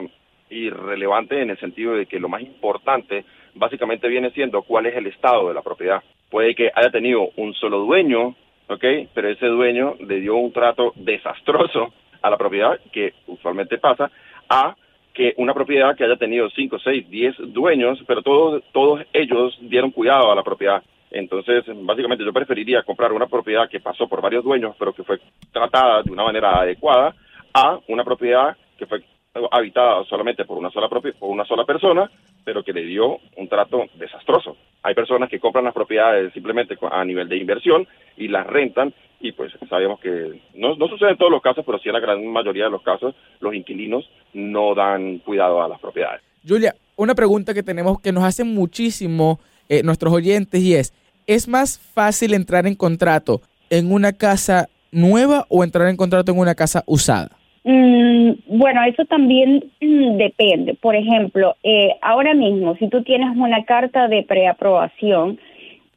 irrelevante 0.50 1.40
en 1.40 1.50
el 1.50 1.58
sentido 1.58 1.94
de 1.94 2.06
que 2.06 2.20
lo 2.20 2.28
más 2.28 2.42
importante 2.42 3.24
básicamente 3.54 4.08
viene 4.08 4.30
siendo 4.30 4.62
cuál 4.62 4.86
es 4.86 4.96
el 4.96 5.06
estado 5.06 5.48
de 5.48 5.54
la 5.54 5.62
propiedad. 5.62 6.02
Puede 6.30 6.54
que 6.54 6.70
haya 6.74 6.90
tenido 6.90 7.30
un 7.36 7.54
solo 7.54 7.78
dueño, 7.80 8.34
¿ok? 8.68 8.84
Pero 9.14 9.28
ese 9.28 9.46
dueño 9.46 9.94
le 10.00 10.20
dio 10.20 10.36
un 10.36 10.52
trato 10.52 10.92
desastroso 10.96 11.92
a 12.22 12.30
la 12.30 12.38
propiedad, 12.38 12.78
que 12.92 13.14
usualmente 13.26 13.78
pasa, 13.78 14.10
a 14.48 14.74
que 15.12 15.34
una 15.36 15.54
propiedad 15.54 15.96
que 15.96 16.04
haya 16.04 16.16
tenido 16.16 16.50
5, 16.50 16.78
6, 16.78 17.08
10 17.08 17.34
dueños, 17.52 18.02
pero 18.06 18.22
todos, 18.22 18.62
todos 18.72 19.02
ellos 19.12 19.56
dieron 19.60 19.92
cuidado 19.92 20.32
a 20.32 20.34
la 20.34 20.42
propiedad. 20.42 20.82
Entonces, 21.10 21.64
básicamente 21.66 22.24
yo 22.24 22.32
preferiría 22.32 22.82
comprar 22.82 23.12
una 23.12 23.28
propiedad 23.28 23.68
que 23.68 23.78
pasó 23.78 24.08
por 24.08 24.20
varios 24.20 24.42
dueños, 24.42 24.74
pero 24.76 24.92
que 24.92 25.04
fue 25.04 25.20
tratada 25.52 26.02
de 26.02 26.10
una 26.10 26.24
manera 26.24 26.58
adecuada, 26.60 27.14
a 27.52 27.78
una 27.86 28.02
propiedad 28.02 28.56
que 28.76 28.86
fue 28.86 29.04
habitada 29.50 30.04
solamente 30.04 30.44
por 30.44 30.58
una 30.58 30.70
sola 30.70 30.88
por 30.88 31.30
una 31.30 31.44
sola 31.44 31.64
persona, 31.64 32.10
pero 32.44 32.62
que 32.62 32.72
le 32.72 32.84
dio 32.84 33.18
un 33.36 33.48
trato 33.48 33.86
desastroso. 33.94 34.56
Hay 34.82 34.94
personas 34.94 35.28
que 35.28 35.40
compran 35.40 35.64
las 35.64 35.74
propiedades 35.74 36.32
simplemente 36.32 36.76
a 36.90 37.04
nivel 37.04 37.28
de 37.28 37.36
inversión 37.36 37.86
y 38.16 38.28
las 38.28 38.46
rentan 38.46 38.94
y 39.20 39.32
pues 39.32 39.52
sabemos 39.68 40.00
que 40.00 40.40
no, 40.54 40.76
no 40.76 40.86
sucede 40.86 41.12
en 41.12 41.16
todos 41.16 41.32
los 41.32 41.42
casos, 41.42 41.64
pero 41.64 41.78
sí 41.78 41.88
en 41.88 41.94
la 41.94 42.00
gran 42.00 42.26
mayoría 42.26 42.64
de 42.64 42.70
los 42.70 42.82
casos 42.82 43.14
los 43.40 43.54
inquilinos 43.54 44.08
no 44.34 44.74
dan 44.74 45.18
cuidado 45.18 45.62
a 45.62 45.68
las 45.68 45.80
propiedades. 45.80 46.20
Julia, 46.46 46.74
una 46.96 47.14
pregunta 47.14 47.54
que 47.54 47.62
tenemos 47.62 48.00
que 48.00 48.12
nos 48.12 48.24
hacen 48.24 48.54
muchísimo 48.54 49.40
eh, 49.68 49.82
nuestros 49.82 50.12
oyentes 50.12 50.60
y 50.60 50.74
es, 50.74 50.92
¿es 51.26 51.48
más 51.48 51.78
fácil 51.78 52.34
entrar 52.34 52.66
en 52.66 52.74
contrato 52.74 53.40
en 53.70 53.90
una 53.90 54.12
casa 54.12 54.68
nueva 54.92 55.46
o 55.48 55.64
entrar 55.64 55.88
en 55.88 55.96
contrato 55.96 56.30
en 56.30 56.38
una 56.38 56.54
casa 56.54 56.84
usada? 56.86 57.30
Mm, 57.64 58.58
bueno, 58.58 58.84
eso 58.84 59.04
también 59.06 59.64
mm, 59.80 60.16
depende. 60.16 60.74
Por 60.74 60.94
ejemplo, 60.94 61.56
eh, 61.62 61.96
ahora 62.02 62.34
mismo, 62.34 62.76
si 62.76 62.88
tú 62.88 63.02
tienes 63.02 63.34
una 63.36 63.64
carta 63.64 64.06
de 64.06 64.22
preaprobación, 64.22 65.38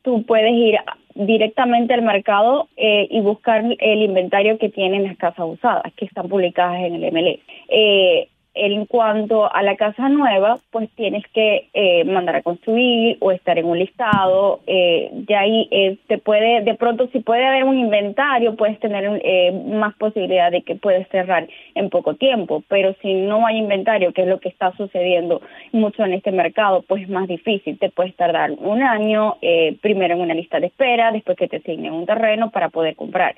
tú 0.01 0.23
puedes 0.23 0.53
ir 0.53 0.77
directamente 1.15 1.93
al 1.93 2.03
mercado 2.03 2.69
eh, 2.77 3.07
y 3.09 3.19
buscar 3.19 3.65
el 3.79 4.01
inventario 4.01 4.57
que 4.57 4.69
tienen 4.69 5.03
las 5.03 5.17
casas 5.17 5.45
usadas, 5.45 5.91
que 5.95 6.05
están 6.05 6.29
publicadas 6.29 6.79
en 6.81 6.95
el 6.95 7.11
MLS. 7.11 7.39
Eh, 7.67 8.29
en 8.65 8.85
cuanto 8.85 9.53
a 9.53 9.61
la 9.63 9.75
casa 9.75 10.09
nueva, 10.09 10.57
pues 10.71 10.89
tienes 10.95 11.23
que 11.33 11.67
eh, 11.73 12.03
mandar 12.05 12.37
a 12.37 12.41
construir 12.41 13.17
o 13.19 13.31
estar 13.31 13.57
en 13.57 13.65
un 13.65 13.79
listado. 13.79 14.61
Eh, 14.67 15.11
ya 15.27 15.41
ahí 15.41 15.67
eh, 15.71 15.97
te 16.07 16.17
puede, 16.17 16.61
de 16.61 16.75
pronto, 16.75 17.07
si 17.11 17.19
puede 17.19 17.45
haber 17.45 17.63
un 17.63 17.77
inventario, 17.77 18.55
puedes 18.55 18.79
tener 18.79 19.21
eh, 19.23 19.51
más 19.51 19.95
posibilidad 19.95 20.51
de 20.51 20.61
que 20.61 20.75
puedes 20.75 21.07
cerrar 21.09 21.47
en 21.75 21.89
poco 21.89 22.15
tiempo. 22.15 22.63
Pero 22.67 22.95
si 23.01 23.13
no 23.13 23.45
hay 23.45 23.57
inventario, 23.57 24.13
que 24.13 24.23
es 24.23 24.27
lo 24.27 24.39
que 24.39 24.49
está 24.49 24.71
sucediendo 24.75 25.41
mucho 25.71 26.03
en 26.03 26.13
este 26.13 26.31
mercado, 26.31 26.83
pues 26.87 27.03
es 27.03 27.09
más 27.09 27.27
difícil. 27.27 27.77
Te 27.77 27.89
puedes 27.89 28.15
tardar 28.15 28.51
un 28.51 28.81
año, 28.81 29.37
primero 29.81 30.15
en 30.15 30.21
una 30.21 30.33
lista 30.33 30.59
de 30.59 30.67
espera, 30.67 31.11
después 31.11 31.37
que 31.37 31.47
te 31.47 31.57
asignen 31.57 31.93
un 31.93 32.05
terreno 32.05 32.49
para 32.51 32.69
poder 32.69 32.95
comprar. 32.95 33.35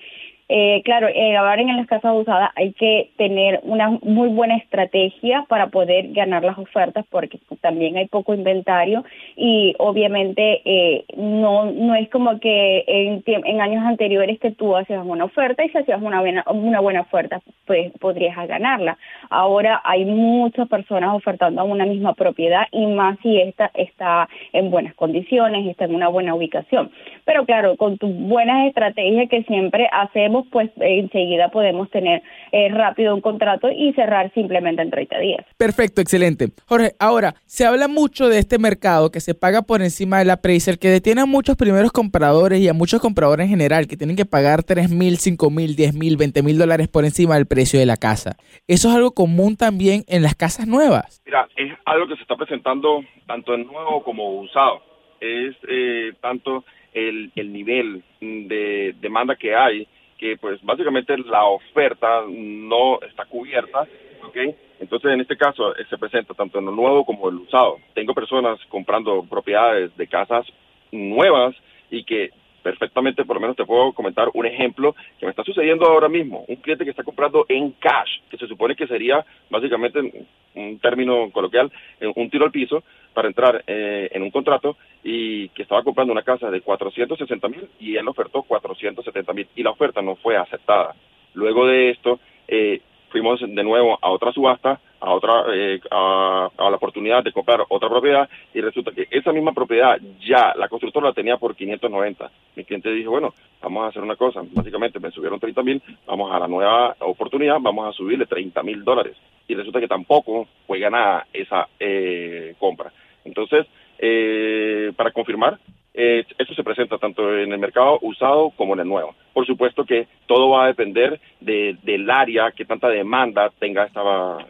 Eh, 0.51 0.81
claro, 0.83 1.07
eh, 1.07 1.37
ahora 1.37 1.61
en 1.61 1.77
las 1.77 1.85
casas 1.85 2.11
usadas 2.15 2.49
hay 2.55 2.73
que 2.73 3.11
tener 3.17 3.59
una 3.61 3.91
muy 4.01 4.29
buena 4.29 4.57
estrategia 4.57 5.45
para 5.47 5.67
poder 5.67 6.11
ganar 6.11 6.43
las 6.43 6.57
ofertas 6.57 7.05
porque 7.11 7.39
también 7.61 7.97
hay 7.97 8.07
poco 8.07 8.33
inventario 8.33 9.05
y 9.35 9.75
obviamente 9.77 10.63
eh, 10.65 11.05
no 11.15 11.65
no 11.65 11.93
es 11.93 12.09
como 12.09 12.39
que 12.39 12.83
en, 12.87 13.61
años 13.61 13.85
anteriores 13.85 14.39
que 14.39 14.49
tú 14.49 14.75
hacías 14.75 15.05
una 15.05 15.25
oferta 15.25 15.63
y 15.63 15.69
si 15.69 15.77
hacías 15.77 16.01
una 16.01 16.19
buena, 16.19 16.43
una 16.47 16.79
buena 16.79 17.01
oferta 17.01 17.41
pues 17.67 17.91
podrías 17.99 18.35
ganarla. 18.47 18.97
Ahora 19.29 19.79
hay 19.83 20.03
muchas 20.05 20.67
personas 20.67 21.13
ofertando 21.13 21.61
a 21.61 21.63
una 21.63 21.85
misma 21.85 22.15
propiedad 22.15 22.63
y 22.71 22.87
más 22.87 23.19
si 23.21 23.39
esta 23.39 23.69
está 23.75 24.27
en 24.51 24.71
buenas 24.71 24.95
condiciones, 24.95 25.67
está 25.67 25.85
en 25.85 25.93
una 25.93 26.07
buena 26.07 26.33
ubicación. 26.33 26.89
Pero 27.29 27.45
claro, 27.45 27.77
con 27.77 27.99
tus 27.99 28.11
buenas 28.11 28.65
estrategias 28.65 29.29
que 29.29 29.43
siempre 29.43 29.87
hacemos, 29.91 30.47
pues 30.51 30.71
enseguida 30.77 31.49
podemos 31.49 31.87
tener 31.91 32.23
eh, 32.51 32.69
rápido 32.69 33.13
un 33.13 33.21
contrato 33.21 33.69
y 33.69 33.93
cerrar 33.93 34.33
simplemente 34.33 34.81
en 34.81 34.89
30 34.89 35.19
días. 35.19 35.45
Perfecto, 35.55 36.01
excelente. 36.01 36.47
Jorge, 36.65 36.93
ahora, 36.97 37.35
se 37.45 37.67
habla 37.67 37.87
mucho 37.87 38.29
de 38.29 38.39
este 38.39 38.57
mercado 38.57 39.11
que 39.11 39.19
se 39.19 39.35
paga 39.35 39.61
por 39.61 39.83
encima 39.83 40.17
del 40.17 40.31
appraiser, 40.31 40.79
que 40.79 40.87
detiene 40.87 41.21
a 41.21 41.27
muchos 41.27 41.55
primeros 41.55 41.91
compradores 41.91 42.61
y 42.61 42.67
a 42.67 42.73
muchos 42.73 42.99
compradores 42.99 43.43
en 43.43 43.51
general 43.51 43.85
que 43.85 43.95
tienen 43.95 44.15
que 44.15 44.25
pagar 44.25 44.63
3 44.63 44.89
mil, 44.89 45.17
5 45.17 45.51
mil, 45.51 45.75
10 45.75 45.93
mil, 45.93 46.17
20 46.17 46.41
mil 46.41 46.57
dólares 46.57 46.87
por 46.87 47.05
encima 47.05 47.35
del 47.35 47.45
precio 47.45 47.79
de 47.79 47.85
la 47.85 47.97
casa. 47.97 48.37
¿Eso 48.67 48.89
es 48.89 48.95
algo 48.95 49.11
común 49.11 49.55
también 49.55 50.01
en 50.07 50.23
las 50.23 50.33
casas 50.33 50.67
nuevas? 50.67 51.21
Mira, 51.27 51.47
es 51.57 51.71
algo 51.85 52.07
que 52.07 52.15
se 52.15 52.23
está 52.23 52.35
presentando 52.35 53.01
tanto 53.27 53.53
en 53.53 53.67
nuevo 53.67 54.01
como 54.03 54.39
usado. 54.39 54.81
Es 55.21 55.53
eh, 55.67 56.13
tanto 56.21 56.63
el, 56.93 57.31
el 57.35 57.53
nivel 57.53 58.03
de 58.19 58.95
demanda 58.99 59.35
que 59.35 59.55
hay, 59.55 59.87
que 60.17 60.37
pues 60.37 60.61
básicamente 60.63 61.17
la 61.17 61.45
oferta 61.45 62.23
no 62.27 62.99
está 63.01 63.25
cubierta, 63.25 63.87
¿ok? 64.23 64.37
Entonces 64.79 65.11
en 65.11 65.21
este 65.21 65.37
caso 65.37 65.75
eh, 65.75 65.85
se 65.89 65.97
presenta 65.97 66.33
tanto 66.33 66.59
en 66.59 66.65
lo 66.65 66.71
nuevo 66.71 67.05
como 67.05 67.29
el 67.29 67.35
usado. 67.35 67.77
Tengo 67.93 68.13
personas 68.13 68.59
comprando 68.67 69.23
propiedades 69.23 69.95
de 69.95 70.07
casas 70.07 70.45
nuevas 70.91 71.55
y 71.89 72.03
que 72.03 72.31
perfectamente, 72.61 73.23
por 73.25 73.37
lo 73.37 73.41
menos 73.41 73.55
te 73.55 73.65
puedo 73.65 73.93
comentar 73.93 74.29
un 74.33 74.45
ejemplo 74.45 74.95
que 75.17 75.25
me 75.25 75.29
está 75.31 75.43
sucediendo 75.43 75.85
ahora 75.85 76.09
mismo. 76.09 76.43
Un 76.47 76.57
cliente 76.57 76.83
que 76.83 76.91
está 76.91 77.03
comprando 77.03 77.45
en 77.47 77.71
cash, 77.71 78.19
que 78.29 78.37
se 78.37 78.47
supone 78.47 78.75
que 78.75 78.87
sería 78.87 79.25
básicamente, 79.49 80.27
un 80.55 80.79
término 80.79 81.31
coloquial, 81.31 81.71
un 82.15 82.29
tiro 82.29 82.45
al 82.45 82.51
piso 82.51 82.83
para 83.13 83.27
entrar 83.27 83.63
eh, 83.67 84.09
en 84.11 84.23
un 84.23 84.31
contrato 84.31 84.77
y 85.03 85.49
que 85.49 85.63
estaba 85.63 85.83
comprando 85.83 86.13
una 86.13 86.23
casa 86.23 86.49
de 86.49 86.61
460 86.61 87.47
mil 87.47 87.69
y 87.79 87.95
él 87.95 88.07
ofertó 88.07 88.43
470 88.43 89.33
mil 89.33 89.47
y 89.55 89.63
la 89.63 89.71
oferta 89.71 90.01
no 90.01 90.15
fue 90.15 90.37
aceptada. 90.37 90.95
Luego 91.33 91.67
de 91.67 91.91
esto, 91.91 92.19
eh, 92.47 92.81
fuimos 93.09 93.39
de 93.39 93.63
nuevo 93.63 93.97
a 94.01 94.09
otra 94.09 94.31
subasta, 94.31 94.79
a 94.99 95.11
otra 95.13 95.45
eh, 95.53 95.79
a, 95.91 96.49
la 96.57 96.75
oportunidad 96.75 97.23
de 97.23 97.31
comprar 97.31 97.63
otra 97.69 97.89
propiedad 97.89 98.29
y 98.53 98.61
resulta 98.61 98.91
que 98.91 99.07
esa 99.09 99.31
misma 99.31 99.53
propiedad 99.53 99.99
ya 100.19 100.53
la 100.55 100.67
constructora 100.67 101.07
la 101.07 101.13
tenía 101.13 101.37
por 101.37 101.55
590. 101.55 102.31
Mi 102.55 102.65
cliente 102.65 102.91
dijo, 102.91 103.11
bueno, 103.11 103.33
vamos 103.61 103.85
a 103.85 103.87
hacer 103.87 104.03
una 104.03 104.15
cosa, 104.15 104.41
básicamente 104.51 104.99
me 104.99 105.11
subieron 105.11 105.39
30 105.39 105.63
mil, 105.63 105.81
vamos 106.05 106.31
a 106.31 106.39
la 106.39 106.47
nueva 106.47 106.95
oportunidad, 106.99 107.57
vamos 107.59 107.87
a 107.87 107.93
subirle 107.93 108.25
30 108.25 108.61
mil 108.63 108.83
dólares 108.83 109.15
y 109.49 109.55
resulta 109.55 109.81
que 109.81 109.87
tampoco 109.87 110.47
fue 110.65 110.79
ganada 110.79 111.27
esa 111.33 111.67
eh, 111.79 112.55
compra. 112.57 112.93
Entonces, 113.25 113.65
eh, 113.97 114.93
para 114.95 115.11
confirmar, 115.11 115.59
eh, 115.93 116.23
esto 116.37 116.53
se 116.53 116.63
presenta 116.63 116.97
tanto 116.97 117.35
en 117.35 117.51
el 117.51 117.59
mercado 117.59 117.99
usado 118.01 118.51
como 118.51 118.73
en 118.73 118.81
el 118.81 118.87
nuevo. 118.87 119.15
Por 119.33 119.45
supuesto 119.45 119.83
que 119.83 120.07
todo 120.27 120.51
va 120.51 120.63
a 120.63 120.67
depender 120.67 121.19
del 121.41 122.09
área 122.09 122.51
que 122.51 122.63
tanta 122.63 122.87
demanda 122.87 123.51
tenga 123.59 123.85
esta 123.85 124.01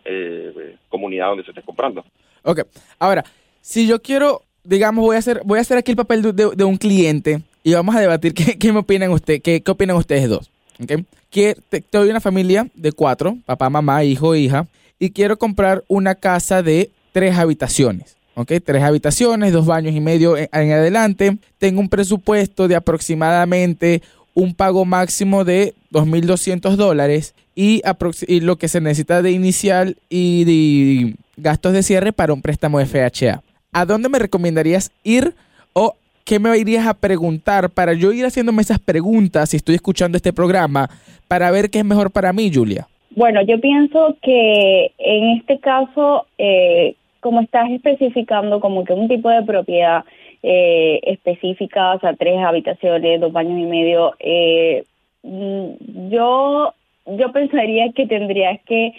eh, 0.06 0.76
comunidad 0.90 1.30
donde 1.30 1.44
se 1.44 1.52
esté 1.52 1.64
comprando. 1.64 2.04
Ok, 2.44 2.62
ahora, 3.00 3.24
si 3.62 3.88
yo 3.88 4.02
quiero, 4.02 4.42
digamos, 4.64 5.04
voy 5.04 5.16
a 5.16 5.20
hacer, 5.20 5.42
voy 5.46 5.60
a 5.60 5.62
hacer 5.62 5.78
aquí 5.78 5.92
el 5.92 5.98
papel 5.98 6.22
de, 6.36 6.64
un 6.64 6.78
cliente 6.78 7.40
y 7.64 7.74
vamos 7.74 7.96
a 7.96 8.02
debatir 8.02 8.34
qué, 8.60 8.72
me 8.72 8.80
opinan 8.80 9.12
usted, 9.12 9.42
qué, 9.42 9.62
qué 9.62 9.72
opinan 9.72 9.96
ustedes 9.96 10.30
dos. 10.30 10.52
Okay. 10.82 11.04
Que 11.30 11.56
una 11.94 12.22
familia 12.22 12.68
de 12.74 12.92
cuatro, 12.92 13.38
papá, 13.46 13.70
mamá, 13.70 14.04
hijo, 14.04 14.36
hija, 14.36 14.68
y 15.00 15.12
quiero 15.12 15.40
comprar 15.40 15.84
una 15.88 16.16
casa 16.16 16.62
de 16.62 16.92
tres 17.12 17.38
habitaciones. 17.38 18.18
¿ok? 18.36 18.54
Tres 18.64 18.84
habitaciones, 18.84 19.52
dos 19.52 19.66
baños 19.66 19.96
y 19.96 20.00
medio 20.00 20.38
en, 20.38 20.72
adelante. 20.72 21.38
Tengo 21.58 21.80
un 21.80 21.90
presupuesto 21.90 22.68
de 22.68 22.76
aproximadamente 22.76 24.02
un 24.34 24.54
pago 24.54 24.86
máximo 24.86 25.44
de 25.44 25.74
2.200 25.92 26.76
dólares 26.76 27.34
y, 27.56 27.82
y, 28.28 28.40
lo 28.40 28.58
que 28.58 28.68
se 28.68 28.80
necesita 28.80 29.22
de 29.22 29.32
inicial 29.32 29.98
y 30.10 30.44
de 30.46 31.16
gastos 31.36 31.74
de 31.74 31.84
cierre 31.84 32.14
para 32.14 32.34
un 32.34 32.42
préstamo 32.42 32.80
FHA. 32.80 33.42
¿A 33.74 33.86
dónde 33.86 34.08
me 34.08 34.20
recomendarías 34.20 34.92
ir 35.04 35.36
o 35.74 35.96
qué 36.24 36.40
me 36.40 36.58
irías 36.58 36.88
a 36.88 36.94
preguntar 36.94 37.70
para 37.70 37.94
yo 37.94 38.14
ir 38.14 38.26
haciéndome 38.26 38.62
esas 38.62 38.80
preguntas 38.80 39.50
si 39.50 39.58
estoy 39.58 39.76
escuchando 39.76 40.16
este 40.16 40.32
programa 40.32 40.90
para 41.28 41.52
ver 41.52 41.70
qué 41.70 41.80
es 41.80 41.86
mejor 41.86 42.12
para 42.12 42.32
mí, 42.32 42.52
Julia? 42.54 42.88
Bueno, 43.20 43.42
yo 43.42 43.60
pienso 43.60 44.16
que 44.22 44.94
en 44.98 45.32
este 45.32 45.60
caso 45.60 46.26
eh, 46.38 46.96
como 47.20 47.42
estás 47.42 47.70
especificando 47.70 48.62
como 48.62 48.86
que 48.86 48.94
un 48.94 49.10
tipo 49.10 49.30
de 49.30 49.44
propiedad 49.44 50.06
eh, 50.42 51.02
específica, 51.04 51.96
o 51.96 52.00
sea, 52.00 52.14
tres 52.14 52.38
habitaciones, 52.38 53.20
dos 53.20 53.34
baños 53.34 53.60
y 53.60 53.66
medio, 53.66 54.14
eh, 54.20 54.86
mm, 55.24 56.10
yo, 56.12 56.74
yo 57.08 57.32
pensaría 57.34 57.92
que 57.92 58.08
tendrías 58.08 58.58
que 58.62 58.94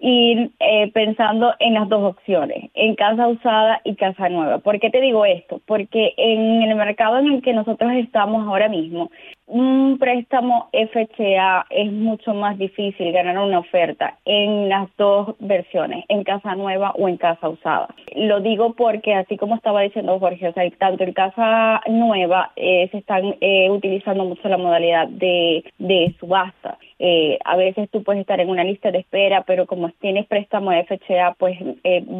ir 0.00 0.50
eh, 0.58 0.90
pensando 0.92 1.54
en 1.60 1.74
las 1.74 1.88
dos 1.88 2.02
opciones, 2.02 2.70
en 2.74 2.96
casa 2.96 3.28
usada 3.28 3.82
y 3.84 3.94
casa 3.94 4.30
nueva. 4.30 4.58
¿Por 4.58 4.80
qué 4.80 4.90
te 4.90 5.00
digo 5.00 5.24
esto? 5.26 5.60
Porque 5.64 6.14
en 6.16 6.62
el 6.62 6.74
mercado 6.74 7.18
en 7.18 7.34
el 7.34 7.42
que 7.42 7.52
nosotros 7.52 7.92
estamos 7.92 8.48
ahora 8.48 8.68
mismo, 8.68 9.12
un 9.50 9.98
préstamo 9.98 10.68
FHA 10.72 11.66
es 11.70 11.90
mucho 11.90 12.34
más 12.34 12.56
difícil 12.56 13.10
ganar 13.12 13.36
una 13.38 13.58
oferta 13.58 14.16
en 14.24 14.68
las 14.68 14.88
dos 14.96 15.34
versiones, 15.40 16.04
en 16.08 16.22
casa 16.22 16.54
nueva 16.54 16.92
o 16.92 17.08
en 17.08 17.16
casa 17.16 17.48
usada. 17.48 17.88
Lo 18.14 18.40
digo 18.40 18.74
porque 18.74 19.12
así 19.12 19.36
como 19.36 19.56
estaba 19.56 19.82
diciendo 19.82 20.20
Jorge, 20.20 20.48
o 20.48 20.52
sea, 20.52 20.70
tanto 20.78 21.02
en 21.02 21.12
casa 21.12 21.80
nueva 21.88 22.52
eh, 22.54 22.88
se 22.92 22.98
están 22.98 23.34
eh, 23.40 23.68
utilizando 23.70 24.24
mucho 24.24 24.48
la 24.48 24.56
modalidad 24.56 25.08
de, 25.08 25.64
de 25.78 26.14
subasta. 26.20 26.78
Eh, 27.00 27.38
a 27.44 27.56
veces 27.56 27.90
tú 27.90 28.04
puedes 28.04 28.20
estar 28.20 28.40
en 28.40 28.50
una 28.50 28.62
lista 28.62 28.92
de 28.92 28.98
espera, 28.98 29.42
pero 29.42 29.66
como 29.66 29.90
tienes 30.00 30.26
préstamo 30.26 30.70
FHA, 30.70 31.34
pues 31.38 31.58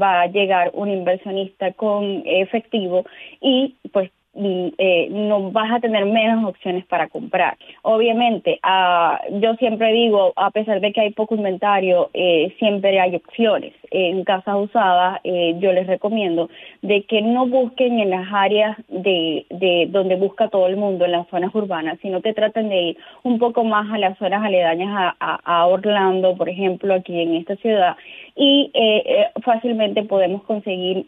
va 0.02 0.22
a 0.22 0.26
llegar 0.26 0.70
un 0.74 0.90
inversionista 0.90 1.72
con 1.74 2.22
efectivo 2.24 3.04
y 3.40 3.76
pues 3.92 4.10
eh, 4.42 5.09
no 5.11 5.50
vas 5.50 5.70
a 5.72 5.81
tener 5.81 6.07
menos 6.07 6.44
opciones 6.44 6.85
para 6.87 7.09
comprar. 7.09 7.57
Obviamente, 7.83 8.59
ah, 8.62 9.20
yo 9.33 9.55
siempre 9.57 9.92
digo, 9.92 10.33
a 10.37 10.50
pesar 10.50 10.81
de 10.81 10.92
que 10.92 11.00
hay 11.00 11.11
poco 11.11 11.35
inventario, 11.35 12.11
eh, 12.14 12.55
siempre 12.59 12.98
hay 13.00 13.14
opciones. 13.16 13.74
En 13.90 14.24
casas 14.24 14.57
usadas, 14.57 15.20
eh, 15.24 15.57
yo 15.59 15.72
les 15.72 15.87
recomiendo 15.87 16.48
de 16.81 17.03
que 17.03 17.22
no 17.22 17.46
busquen 17.46 17.98
en 17.98 18.11
las 18.11 18.29
áreas 18.33 18.76
de, 18.88 19.46
de 19.50 19.87
donde 19.90 20.16
busca 20.16 20.48
todo 20.48 20.66
el 20.68 20.76
mundo, 20.76 21.05
en 21.05 21.12
las 21.12 21.29
zonas 21.29 21.55
urbanas, 21.55 21.98
sino 22.00 22.22
que 22.22 22.33
traten 22.33 22.68
de 22.68 22.83
ir 22.83 22.96
un 23.22 23.38
poco 23.38 23.64
más 23.64 23.90
a 23.92 23.98
las 23.98 24.16
zonas 24.18 24.44
aledañas 24.44 25.14
a, 25.18 25.40
a 25.44 25.66
Orlando, 25.66 26.37
por 26.37 26.48
ejemplo, 26.48 26.94
aquí 26.94 27.20
en 27.20 27.35
esta 27.35 27.57
ciudad, 27.57 27.96
y 28.37 28.72
fácilmente 29.42 30.05
podemos 30.05 30.42
conseguir 30.44 31.07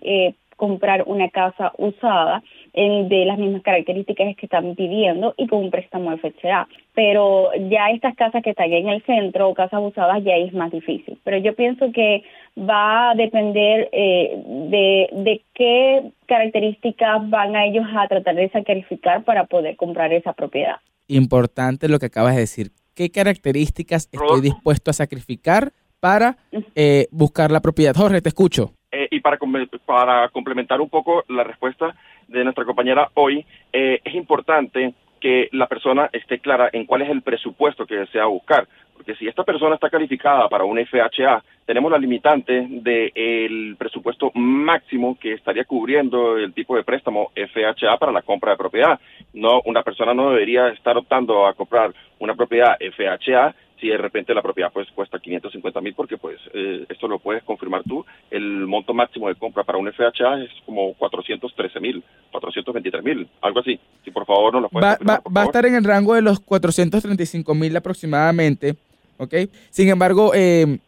comprar 0.62 1.02
una 1.08 1.28
casa 1.28 1.72
usada 1.76 2.40
de 2.72 3.24
las 3.26 3.36
mismas 3.36 3.62
características 3.62 4.36
que 4.36 4.46
están 4.46 4.76
pidiendo 4.76 5.34
y 5.36 5.48
con 5.48 5.58
un 5.58 5.72
préstamo 5.72 6.16
FHA. 6.16 6.68
Pero 6.94 7.50
ya 7.68 7.90
estas 7.90 8.14
casas 8.14 8.44
que 8.44 8.50
están 8.50 8.72
en 8.72 8.88
el 8.88 9.02
centro 9.02 9.48
o 9.48 9.54
casas 9.54 9.80
usadas 9.82 10.22
ya 10.22 10.36
es 10.36 10.54
más 10.54 10.70
difícil. 10.70 11.18
Pero 11.24 11.38
yo 11.38 11.56
pienso 11.56 11.90
que 11.90 12.22
va 12.56 13.10
a 13.10 13.14
depender 13.16 13.88
eh, 13.90 14.40
de, 14.46 15.08
de 15.24 15.42
qué 15.52 16.12
características 16.26 17.28
van 17.28 17.56
a 17.56 17.66
ellos 17.66 17.84
a 17.92 18.06
tratar 18.06 18.36
de 18.36 18.48
sacrificar 18.50 19.24
para 19.24 19.46
poder 19.46 19.74
comprar 19.74 20.12
esa 20.12 20.32
propiedad. 20.32 20.76
Importante 21.08 21.88
lo 21.88 21.98
que 21.98 22.06
acabas 22.06 22.36
de 22.36 22.42
decir. 22.42 22.70
¿Qué 22.94 23.10
características 23.10 24.08
estoy 24.12 24.40
dispuesto 24.40 24.92
a 24.92 24.94
sacrificar 24.94 25.72
para 25.98 26.36
eh, 26.76 27.08
buscar 27.10 27.50
la 27.50 27.58
propiedad? 27.58 27.96
Jorge, 27.96 28.22
te 28.22 28.28
escucho. 28.28 28.74
Y 29.12 29.20
para, 29.20 29.38
para 29.84 30.30
complementar 30.30 30.80
un 30.80 30.88
poco 30.88 31.22
la 31.28 31.44
respuesta 31.44 31.94
de 32.28 32.44
nuestra 32.44 32.64
compañera 32.64 33.10
hoy, 33.12 33.44
eh, 33.70 34.00
es 34.02 34.14
importante 34.14 34.94
que 35.20 35.50
la 35.52 35.66
persona 35.66 36.08
esté 36.14 36.38
clara 36.38 36.70
en 36.72 36.86
cuál 36.86 37.02
es 37.02 37.10
el 37.10 37.20
presupuesto 37.20 37.86
que 37.86 37.96
desea 37.96 38.24
buscar. 38.24 38.66
Porque 38.94 39.14
si 39.16 39.28
esta 39.28 39.44
persona 39.44 39.74
está 39.74 39.90
calificada 39.90 40.48
para 40.48 40.64
un 40.64 40.78
FHA, 40.78 41.44
tenemos 41.66 41.92
la 41.92 41.98
limitante 41.98 42.66
del 42.70 43.76
presupuesto 43.78 44.30
máximo 44.34 45.18
que 45.20 45.34
estaría 45.34 45.64
cubriendo 45.64 46.38
el 46.38 46.54
tipo 46.54 46.74
de 46.74 46.82
préstamo 46.82 47.32
FHA 47.34 47.98
para 47.98 48.12
la 48.12 48.22
compra 48.22 48.52
de 48.52 48.56
propiedad. 48.56 48.98
No, 49.34 49.60
una 49.66 49.82
persona 49.82 50.14
no 50.14 50.30
debería 50.30 50.68
estar 50.68 50.96
optando 50.96 51.46
a 51.46 51.52
comprar 51.52 51.92
una 52.18 52.34
propiedad 52.34 52.78
FHA 52.80 53.54
si 53.82 53.88
de 53.88 53.98
repente 53.98 54.32
la 54.32 54.40
propiedad 54.40 54.70
pues 54.72 54.88
cuesta 54.94 55.18
550 55.18 55.80
mil 55.80 55.92
porque 55.94 56.16
pues 56.16 56.38
eh, 56.54 56.86
esto 56.88 57.08
lo 57.08 57.18
puedes 57.18 57.42
confirmar 57.42 57.82
tú, 57.82 58.06
el 58.30 58.66
monto 58.66 58.94
máximo 58.94 59.28
de 59.28 59.34
compra 59.34 59.64
para 59.64 59.76
un 59.76 59.92
FHA 59.92 60.44
es 60.44 60.50
como 60.64 60.94
413 60.94 61.80
mil, 61.80 62.02
423 62.30 63.02
mil, 63.04 63.28
algo 63.42 63.58
así. 63.60 63.78
Si 64.04 64.10
por 64.12 64.24
favor 64.24 64.54
no 64.54 64.60
lo 64.60 64.68
puedes 64.70 64.86
Va, 64.88 64.90
confirmar, 64.96 65.18
va- 65.18 65.22
por 65.22 65.36
va 65.36 65.42
a 65.42 65.44
estar 65.46 65.66
en 65.66 65.74
el 65.74 65.84
rango 65.84 66.14
de 66.14 66.22
los 66.22 66.40
435 66.40 67.54
mil 67.54 67.76
aproximadamente. 67.76 68.76
¿Ok? 69.18 69.34
Sin 69.70 69.88
embargo, 69.88 70.32
eh, 70.34 70.78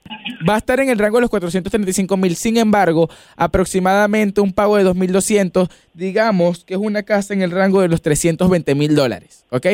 va 0.48 0.54
a 0.54 0.58
estar 0.58 0.80
en 0.80 0.88
el 0.88 0.98
rango 0.98 1.18
de 1.18 1.22
los 1.22 1.30
435 1.30 2.16
mil. 2.16 2.34
Sin 2.34 2.56
embargo, 2.56 3.08
aproximadamente 3.36 4.40
un 4.40 4.52
pago 4.52 4.76
de 4.76 4.84
2.200, 4.84 5.70
digamos 5.94 6.64
que 6.64 6.74
es 6.74 6.80
una 6.80 7.02
casa 7.04 7.32
en 7.34 7.42
el 7.42 7.50
rango 7.52 7.80
de 7.80 7.88
los 7.88 8.02
320 8.02 8.74
mil 8.74 8.96
dólares. 8.96 9.44
¿Ok? 9.50 9.66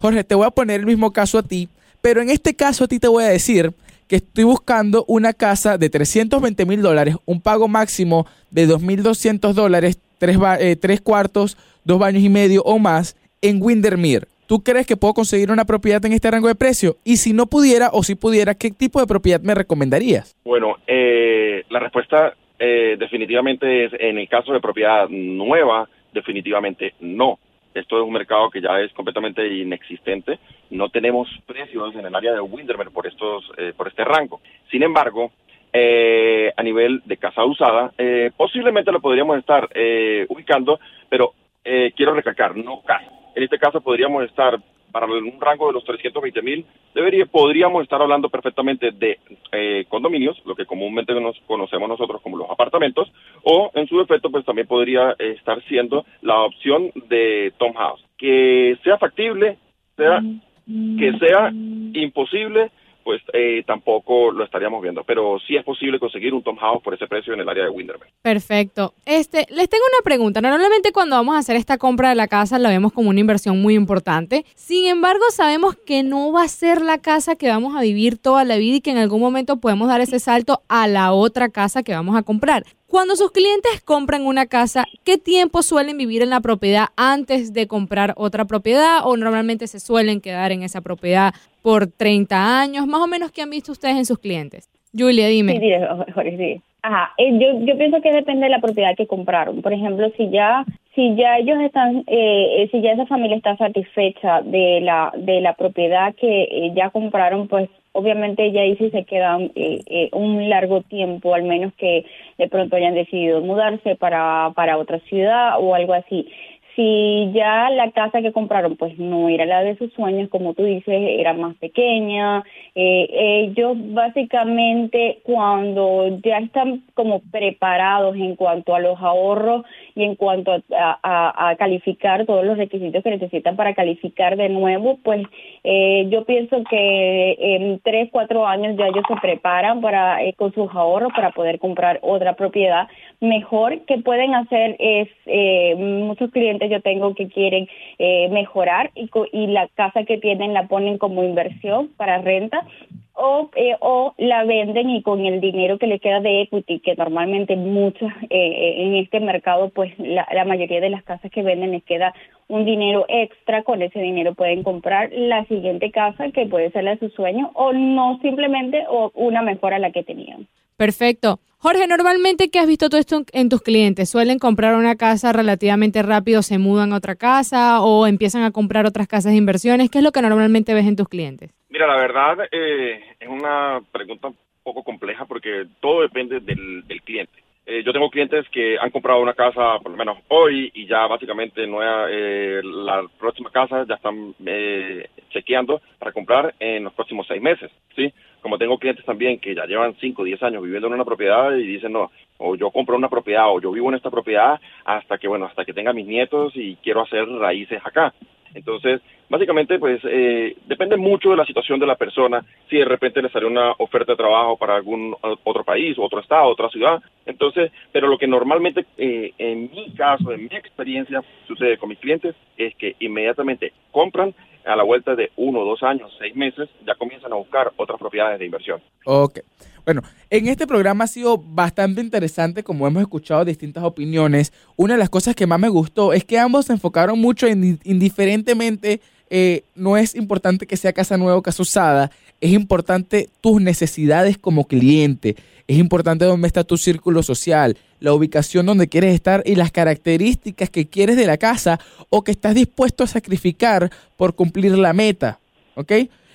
Jorge, 0.00 0.22
te 0.22 0.34
voy 0.36 0.46
a 0.46 0.50
poner 0.50 0.80
el 0.80 0.86
mismo 0.86 1.12
caso 1.12 1.38
a 1.38 1.42
ti, 1.42 1.68
pero 2.04 2.20
en 2.20 2.28
este 2.28 2.54
caso 2.54 2.84
a 2.84 2.86
ti 2.86 3.00
te 3.00 3.08
voy 3.08 3.24
a 3.24 3.28
decir 3.28 3.70
que 4.06 4.16
estoy 4.16 4.44
buscando 4.44 5.06
una 5.08 5.32
casa 5.32 5.78
de 5.78 5.88
320 5.88 6.66
mil 6.66 6.82
dólares, 6.82 7.16
un 7.24 7.40
pago 7.40 7.66
máximo 7.66 8.26
de 8.50 8.68
2.200 8.68 9.54
dólares, 9.54 9.98
tres, 10.18 10.36
eh, 10.60 10.76
tres 10.76 11.00
cuartos, 11.00 11.56
dos 11.82 11.98
baños 11.98 12.22
y 12.22 12.28
medio 12.28 12.60
o 12.64 12.78
más 12.78 13.16
en 13.40 13.56
Windermere. 13.62 14.26
¿Tú 14.46 14.62
crees 14.62 14.86
que 14.86 14.98
puedo 14.98 15.14
conseguir 15.14 15.50
una 15.50 15.64
propiedad 15.64 16.04
en 16.04 16.12
este 16.12 16.30
rango 16.30 16.48
de 16.48 16.54
precio? 16.54 16.98
Y 17.04 17.16
si 17.16 17.32
no 17.32 17.46
pudiera 17.46 17.88
o 17.90 18.02
si 18.02 18.16
pudiera, 18.16 18.54
¿qué 18.54 18.70
tipo 18.70 19.00
de 19.00 19.06
propiedad 19.06 19.40
me 19.40 19.54
recomendarías? 19.54 20.36
Bueno, 20.44 20.76
eh, 20.86 21.64
la 21.70 21.78
respuesta 21.78 22.34
eh, 22.58 22.96
definitivamente 22.98 23.86
es, 23.86 23.92
en 23.98 24.18
el 24.18 24.28
caso 24.28 24.52
de 24.52 24.60
propiedad 24.60 25.08
nueva, 25.08 25.88
definitivamente 26.12 26.92
no. 27.00 27.38
Esto 27.74 27.98
es 27.98 28.04
un 28.04 28.12
mercado 28.12 28.50
que 28.50 28.60
ya 28.60 28.80
es 28.80 28.92
completamente 28.92 29.46
inexistente. 29.46 30.38
No 30.70 30.88
tenemos 30.88 31.28
precios 31.44 31.94
en 31.94 32.06
el 32.06 32.14
área 32.14 32.32
de 32.32 32.40
Windermere 32.40 32.90
por 32.90 33.06
estos, 33.06 33.44
eh, 33.58 33.72
por 33.76 33.88
este 33.88 34.04
rango. 34.04 34.40
Sin 34.70 34.82
embargo, 34.82 35.32
eh, 35.72 36.52
a 36.56 36.62
nivel 36.62 37.02
de 37.04 37.16
casa 37.16 37.44
usada, 37.44 37.92
eh, 37.98 38.30
posiblemente 38.36 38.92
lo 38.92 39.00
podríamos 39.00 39.36
estar 39.38 39.68
eh, 39.74 40.24
ubicando, 40.28 40.78
pero 41.08 41.32
eh, 41.64 41.92
quiero 41.96 42.14
recalcar, 42.14 42.56
no 42.56 42.80
casa. 42.82 43.10
En 43.34 43.42
este 43.42 43.58
caso 43.58 43.80
podríamos 43.80 44.24
estar 44.24 44.56
para 44.94 45.06
un 45.06 45.40
rango 45.40 45.66
de 45.66 45.72
los 45.72 45.84
320 45.84 46.40
mil, 46.40 46.64
debería, 46.94 47.26
podríamos 47.26 47.82
estar 47.82 48.00
hablando 48.00 48.28
perfectamente 48.28 48.92
de 48.92 49.18
eh, 49.50 49.84
condominios, 49.88 50.40
lo 50.46 50.54
que 50.54 50.66
comúnmente 50.66 51.12
nos 51.20 51.36
conocemos 51.48 51.88
nosotros 51.88 52.22
como 52.22 52.36
los 52.36 52.48
apartamentos, 52.48 53.12
o 53.42 53.72
en 53.74 53.88
su 53.88 53.98
defecto 53.98 54.30
pues 54.30 54.44
también 54.44 54.68
podría 54.68 55.16
estar 55.18 55.60
siendo 55.64 56.06
la 56.22 56.42
opción 56.42 56.92
de 57.08 57.52
Tom 57.58 57.72
House. 57.72 58.04
Que 58.16 58.78
sea 58.84 58.96
factible, 58.96 59.58
sea, 59.96 60.22
que 60.64 61.18
sea 61.18 61.50
imposible, 61.50 62.70
pues 63.04 63.22
eh, 63.32 63.62
tampoco 63.66 64.32
lo 64.32 64.44
estaríamos 64.44 64.82
viendo. 64.82 65.04
Pero 65.04 65.38
sí 65.46 65.56
es 65.56 65.64
posible 65.64 66.00
conseguir 66.00 66.34
un 66.34 66.42
Tom 66.42 66.56
House 66.56 66.82
por 66.82 66.94
ese 66.94 67.06
precio 67.06 67.34
en 67.34 67.40
el 67.40 67.48
área 67.48 67.64
de 67.64 67.70
Windermere. 67.70 68.10
Perfecto. 68.22 68.94
Este, 69.04 69.46
les 69.50 69.68
tengo 69.68 69.84
una 69.92 70.02
pregunta. 70.02 70.40
Normalmente 70.40 70.92
cuando 70.92 71.16
vamos 71.16 71.36
a 71.36 71.38
hacer 71.38 71.56
esta 71.56 71.78
compra 71.78 72.08
de 72.08 72.14
la 72.14 72.26
casa 72.26 72.58
la 72.58 72.70
vemos 72.70 72.92
como 72.92 73.10
una 73.10 73.20
inversión 73.20 73.60
muy 73.60 73.74
importante. 73.74 74.44
Sin 74.54 74.86
embargo, 74.86 75.24
sabemos 75.30 75.76
que 75.76 76.02
no 76.02 76.32
va 76.32 76.42
a 76.42 76.48
ser 76.48 76.80
la 76.80 76.98
casa 76.98 77.36
que 77.36 77.48
vamos 77.48 77.76
a 77.76 77.82
vivir 77.82 78.18
toda 78.18 78.44
la 78.44 78.56
vida 78.56 78.76
y 78.76 78.80
que 78.80 78.90
en 78.90 78.98
algún 78.98 79.20
momento 79.20 79.60
podemos 79.60 79.88
dar 79.88 80.00
ese 80.00 80.18
salto 80.18 80.62
a 80.68 80.88
la 80.88 81.12
otra 81.12 81.50
casa 81.50 81.82
que 81.82 81.92
vamos 81.92 82.16
a 82.16 82.22
comprar. 82.22 82.64
Cuando 82.94 83.16
sus 83.16 83.32
clientes 83.32 83.82
compran 83.84 84.24
una 84.24 84.46
casa, 84.46 84.84
¿qué 85.04 85.18
tiempo 85.18 85.62
suelen 85.62 85.98
vivir 85.98 86.22
en 86.22 86.30
la 86.30 86.38
propiedad 86.38 86.90
antes 86.96 87.52
de 87.52 87.66
comprar 87.66 88.14
otra 88.16 88.44
propiedad 88.44 89.00
o 89.02 89.16
normalmente 89.16 89.66
se 89.66 89.80
suelen 89.80 90.20
quedar 90.20 90.52
en 90.52 90.62
esa 90.62 90.80
propiedad 90.80 91.34
por 91.60 91.88
30 91.88 92.60
años? 92.60 92.86
Más 92.86 93.00
o 93.00 93.08
menos, 93.08 93.32
¿qué 93.32 93.42
han 93.42 93.50
visto 93.50 93.72
ustedes 93.72 93.96
en 93.96 94.04
sus 94.04 94.20
clientes? 94.20 94.70
Julia, 94.96 95.26
dime. 95.26 95.58
Sí, 95.58 95.72
Jorge, 96.14 96.36
sí. 96.36 96.62
Ajá, 96.82 97.12
eh, 97.18 97.32
yo, 97.32 97.66
yo 97.66 97.76
pienso 97.76 98.00
que 98.00 98.12
depende 98.12 98.44
de 98.44 98.50
la 98.50 98.60
propiedad 98.60 98.94
que 98.96 99.08
compraron. 99.08 99.60
Por 99.60 99.72
ejemplo, 99.72 100.08
si 100.16 100.30
ya 100.30 100.64
si 100.94 101.16
ya 101.16 101.38
ellos 101.38 101.58
están, 101.62 102.04
eh, 102.06 102.62
eh, 102.62 102.68
si 102.70 102.80
ya 102.80 102.92
esa 102.92 103.06
familia 103.06 103.36
está 103.36 103.56
satisfecha 103.56 104.42
de 104.42 104.80
la 104.80 105.12
de 105.16 105.40
la 105.40 105.54
propiedad 105.54 106.14
que 106.14 106.42
eh, 106.44 106.72
ya 106.76 106.90
compraron, 106.90 107.48
pues 107.48 107.68
obviamente 107.94 108.50
ya 108.52 108.62
ahí 108.62 108.76
sí 108.76 108.90
se 108.90 109.04
quedan 109.04 109.52
eh, 109.54 109.80
eh, 109.86 110.10
un 110.12 110.48
largo 110.50 110.82
tiempo, 110.82 111.34
al 111.34 111.44
menos 111.44 111.72
que 111.74 112.04
de 112.38 112.48
pronto 112.48 112.76
hayan 112.76 112.94
decidido 112.94 113.40
mudarse 113.40 113.94
para 113.94 114.52
para 114.54 114.78
otra 114.78 114.98
ciudad 115.08 115.58
o 115.60 115.74
algo 115.74 115.94
así. 115.94 116.28
Si 116.76 117.30
ya 117.32 117.70
la 117.70 117.90
casa 117.92 118.20
que 118.20 118.32
compraron 118.32 118.76
pues 118.76 118.98
no 118.98 119.28
era 119.28 119.46
la 119.46 119.62
de 119.62 119.76
sus 119.76 119.92
sueños, 119.92 120.28
como 120.28 120.54
tú 120.54 120.64
dices, 120.64 120.94
era 121.18 121.32
más 121.32 121.54
pequeña, 121.56 122.42
eh, 122.74 123.06
ellos 123.46 123.76
básicamente 123.92 125.20
cuando 125.22 126.18
ya 126.24 126.38
están 126.38 126.82
como 126.94 127.20
preparados 127.30 128.16
en 128.16 128.34
cuanto 128.36 128.74
a 128.74 128.80
los 128.80 128.98
ahorros 129.00 129.64
y 129.94 130.02
en 130.02 130.16
cuanto 130.16 130.52
a, 130.52 130.60
a- 131.02 131.56
calificar 131.56 132.26
todos 132.26 132.44
los 132.44 132.58
requisitos 132.58 133.02
que 133.04 133.10
necesitan 133.10 133.54
para 133.56 133.74
calificar 133.74 134.36
de 134.36 134.48
nuevo, 134.48 134.98
pues 135.04 135.22
eh, 135.62 136.06
yo 136.10 136.24
pienso 136.24 136.62
que 136.68 137.36
en 137.38 137.80
tres, 137.80 138.08
cuatro 138.10 138.46
años 138.46 138.76
ya 138.76 138.86
ellos 138.88 139.04
se 139.08 139.16
preparan 139.20 139.80
para 139.80 140.22
eh, 140.24 140.34
con 140.34 140.52
sus 140.52 140.68
ahorros 140.74 141.12
para 141.14 141.30
poder 141.30 141.58
comprar 141.58 142.00
otra 142.02 142.34
propiedad. 142.34 142.88
Mejor 143.24 143.80
que 143.86 143.96
pueden 143.98 144.34
hacer 144.34 144.76
es, 144.78 145.08
eh, 145.24 145.74
muchos 145.76 146.30
clientes 146.30 146.70
yo 146.70 146.82
tengo 146.82 147.14
que 147.14 147.28
quieren 147.28 147.66
eh, 147.98 148.28
mejorar 148.28 148.90
y, 148.94 149.08
y 149.32 149.46
la 149.46 149.66
casa 149.68 150.04
que 150.04 150.18
tienen 150.18 150.52
la 150.52 150.68
ponen 150.68 150.98
como 150.98 151.24
inversión 151.24 151.88
para 151.96 152.18
renta 152.18 152.66
o, 153.14 153.48
eh, 153.56 153.76
o 153.80 154.12
la 154.18 154.44
venden 154.44 154.90
y 154.90 155.00
con 155.00 155.24
el 155.24 155.40
dinero 155.40 155.78
que 155.78 155.86
le 155.86 156.00
queda 156.00 156.20
de 156.20 156.42
equity, 156.42 156.80
que 156.80 156.96
normalmente 156.96 157.56
muchas 157.56 158.12
eh, 158.28 158.74
en 158.78 158.96
este 158.96 159.20
mercado, 159.20 159.70
pues 159.70 159.98
la, 159.98 160.28
la 160.30 160.44
mayoría 160.44 160.82
de 160.82 160.90
las 160.90 161.02
casas 161.02 161.30
que 161.30 161.42
venden 161.42 161.70
les 161.70 161.84
queda 161.84 162.12
un 162.48 162.66
dinero 162.66 163.06
extra, 163.08 163.62
con 163.62 163.80
ese 163.80 164.00
dinero 164.00 164.34
pueden 164.34 164.62
comprar 164.62 165.10
la 165.14 165.46
siguiente 165.46 165.90
casa 165.92 166.30
que 166.30 166.44
puede 166.44 166.72
ser 166.72 166.84
la 166.84 166.96
de 166.96 166.98
su 166.98 167.08
sueño 167.08 167.52
o 167.54 167.72
no 167.72 168.18
simplemente 168.20 168.84
o 168.86 169.12
una 169.14 169.40
mejor 169.40 169.72
a 169.72 169.78
la 169.78 169.92
que 169.92 170.02
tenían. 170.02 170.46
Perfecto. 170.76 171.38
Jorge, 171.58 171.86
normalmente, 171.86 172.50
¿qué 172.50 172.58
has 172.58 172.66
visto 172.66 172.90
tú 172.90 172.98
esto 172.98 173.22
en 173.32 173.48
tus 173.48 173.62
clientes? 173.62 174.10
¿Suelen 174.10 174.38
comprar 174.38 174.74
una 174.74 174.96
casa 174.96 175.32
relativamente 175.32 176.02
rápido, 176.02 176.42
se 176.42 176.58
mudan 176.58 176.92
a 176.92 176.96
otra 176.96 177.14
casa 177.14 177.80
o 177.80 178.06
empiezan 178.06 178.42
a 178.42 178.50
comprar 178.50 178.84
otras 178.84 179.08
casas 179.08 179.32
de 179.32 179.38
inversiones? 179.38 179.88
¿Qué 179.90 179.98
es 179.98 180.04
lo 180.04 180.12
que 180.12 180.20
normalmente 180.20 180.74
ves 180.74 180.86
en 180.86 180.96
tus 180.96 181.08
clientes? 181.08 181.50
Mira, 181.70 181.86
la 181.86 181.96
verdad 181.96 182.46
eh, 182.52 183.00
es 183.18 183.28
una 183.28 183.80
pregunta 183.92 184.28
un 184.28 184.36
poco 184.62 184.82
compleja 184.82 185.24
porque 185.24 185.64
todo 185.80 186.02
depende 186.02 186.40
del, 186.40 186.84
cliente. 187.02 187.32
Eh, 187.64 187.82
yo 187.82 187.94
tengo 187.94 188.10
clientes 188.10 188.46
que 188.50 188.76
han 188.78 188.90
comprado 188.90 189.22
una 189.22 189.32
casa 189.32 189.78
por 189.82 189.90
lo 189.90 189.96
menos 189.96 190.18
hoy 190.28 190.70
y 190.74 190.86
ya 190.86 191.06
básicamente 191.06 191.66
no 191.66 191.80
eh, 191.82 192.60
la 192.62 193.04
próxima 193.18 193.50
casa 193.50 193.86
ya 193.88 193.94
están 193.94 194.34
eh, 194.44 195.08
chequeando 195.30 195.80
para 195.98 196.12
comprar 196.12 196.54
en 196.58 196.84
los 196.84 196.92
próximos 196.92 197.26
seis 197.26 197.40
meses, 197.40 197.70
¿sí? 197.96 198.12
Como 198.44 198.58
tengo 198.58 198.76
clientes 198.76 199.06
también 199.06 199.38
que 199.38 199.54
ya 199.54 199.64
llevan 199.64 199.96
5 199.98 200.20
o 200.20 200.24
10 200.26 200.42
años 200.42 200.62
viviendo 200.62 200.88
en 200.88 200.92
una 200.92 201.04
propiedad 201.06 201.56
y 201.56 201.66
dicen, 201.66 201.92
no, 201.92 202.10
o 202.36 202.54
yo 202.56 202.70
compro 202.70 202.94
una 202.94 203.08
propiedad 203.08 203.48
o 203.48 203.58
yo 203.58 203.72
vivo 203.72 203.88
en 203.88 203.94
esta 203.94 204.10
propiedad 204.10 204.60
hasta 204.84 205.16
que, 205.16 205.26
bueno, 205.26 205.46
hasta 205.46 205.64
que 205.64 205.72
tenga 205.72 205.94
mis 205.94 206.06
nietos 206.06 206.52
y 206.54 206.76
quiero 206.82 207.00
hacer 207.00 207.26
raíces 207.26 207.80
acá. 207.82 208.12
Entonces, 208.52 209.00
básicamente, 209.30 209.78
pues 209.78 209.98
eh, 210.04 210.58
depende 210.66 210.98
mucho 210.98 211.30
de 211.30 211.38
la 211.38 211.46
situación 211.46 211.80
de 211.80 211.86
la 211.86 211.96
persona. 211.96 212.44
Si 212.68 212.76
de 212.76 212.84
repente 212.84 213.22
le 213.22 213.30
sale 213.30 213.46
una 213.46 213.72
oferta 213.78 214.12
de 214.12 214.18
trabajo 214.18 214.58
para 214.58 214.76
algún 214.76 215.16
otro 215.22 215.64
país, 215.64 215.96
otro 215.98 216.20
estado, 216.20 216.44
otra 216.44 216.68
ciudad. 216.68 217.02
Entonces, 217.24 217.72
pero 217.92 218.08
lo 218.08 218.18
que 218.18 218.26
normalmente, 218.26 218.84
eh, 218.98 219.32
en 219.38 219.70
mi 219.70 219.90
caso, 219.94 220.32
en 220.32 220.42
mi 220.42 220.54
experiencia, 220.54 221.22
sucede 221.46 221.78
con 221.78 221.88
mis 221.88 221.98
clientes 221.98 222.34
es 222.58 222.74
que 222.74 222.94
inmediatamente 222.98 223.72
compran 223.90 224.34
a 224.64 224.76
la 224.76 224.82
vuelta 224.82 225.14
de 225.14 225.30
uno, 225.36 225.64
dos 225.64 225.82
años, 225.82 226.12
seis 226.18 226.34
meses, 226.34 226.68
ya 226.86 226.94
comienzan 226.94 227.32
a 227.32 227.36
buscar 227.36 227.72
otras 227.76 227.98
propiedades 227.98 228.38
de 228.38 228.46
inversión. 228.46 228.80
Ok. 229.04 229.40
Bueno, 229.84 230.02
en 230.30 230.48
este 230.48 230.66
programa 230.66 231.04
ha 231.04 231.08
sido 231.08 231.36
bastante 231.36 232.00
interesante, 232.00 232.62
como 232.62 232.86
hemos 232.86 233.02
escuchado 233.02 233.44
distintas 233.44 233.84
opiniones. 233.84 234.52
Una 234.76 234.94
de 234.94 234.98
las 234.98 235.10
cosas 235.10 235.34
que 235.34 235.46
más 235.46 235.60
me 235.60 235.68
gustó 235.68 236.14
es 236.14 236.24
que 236.24 236.38
ambos 236.38 236.66
se 236.66 236.72
enfocaron 236.72 237.20
mucho 237.20 237.46
en 237.46 237.78
indiferentemente, 237.84 239.00
eh, 239.28 239.64
no 239.74 239.98
es 239.98 240.14
importante 240.14 240.66
que 240.66 240.78
sea 240.78 240.94
casa 240.94 241.18
nueva 241.18 241.36
o 241.36 241.42
casa 241.42 241.62
usada, 241.62 242.10
es 242.40 242.52
importante 242.52 243.28
tus 243.42 243.60
necesidades 243.60 244.38
como 244.38 244.66
cliente, 244.66 245.36
es 245.66 245.78
importante 245.78 246.24
dónde 246.24 246.46
está 246.46 246.64
tu 246.64 246.78
círculo 246.78 247.22
social, 247.22 247.76
la 248.04 248.12
ubicación 248.12 248.66
donde 248.66 248.86
quieres 248.86 249.14
estar 249.14 249.42
y 249.46 249.54
las 249.54 249.72
características 249.72 250.68
que 250.68 250.86
quieres 250.86 251.16
de 251.16 251.26
la 251.26 251.38
casa 251.38 251.80
o 252.10 252.22
que 252.22 252.32
estás 252.32 252.54
dispuesto 252.54 253.02
a 253.02 253.06
sacrificar 253.06 253.90
por 254.18 254.34
cumplir 254.34 254.76
la 254.76 254.92
meta. 254.92 255.38
¿Ok? 255.74 255.90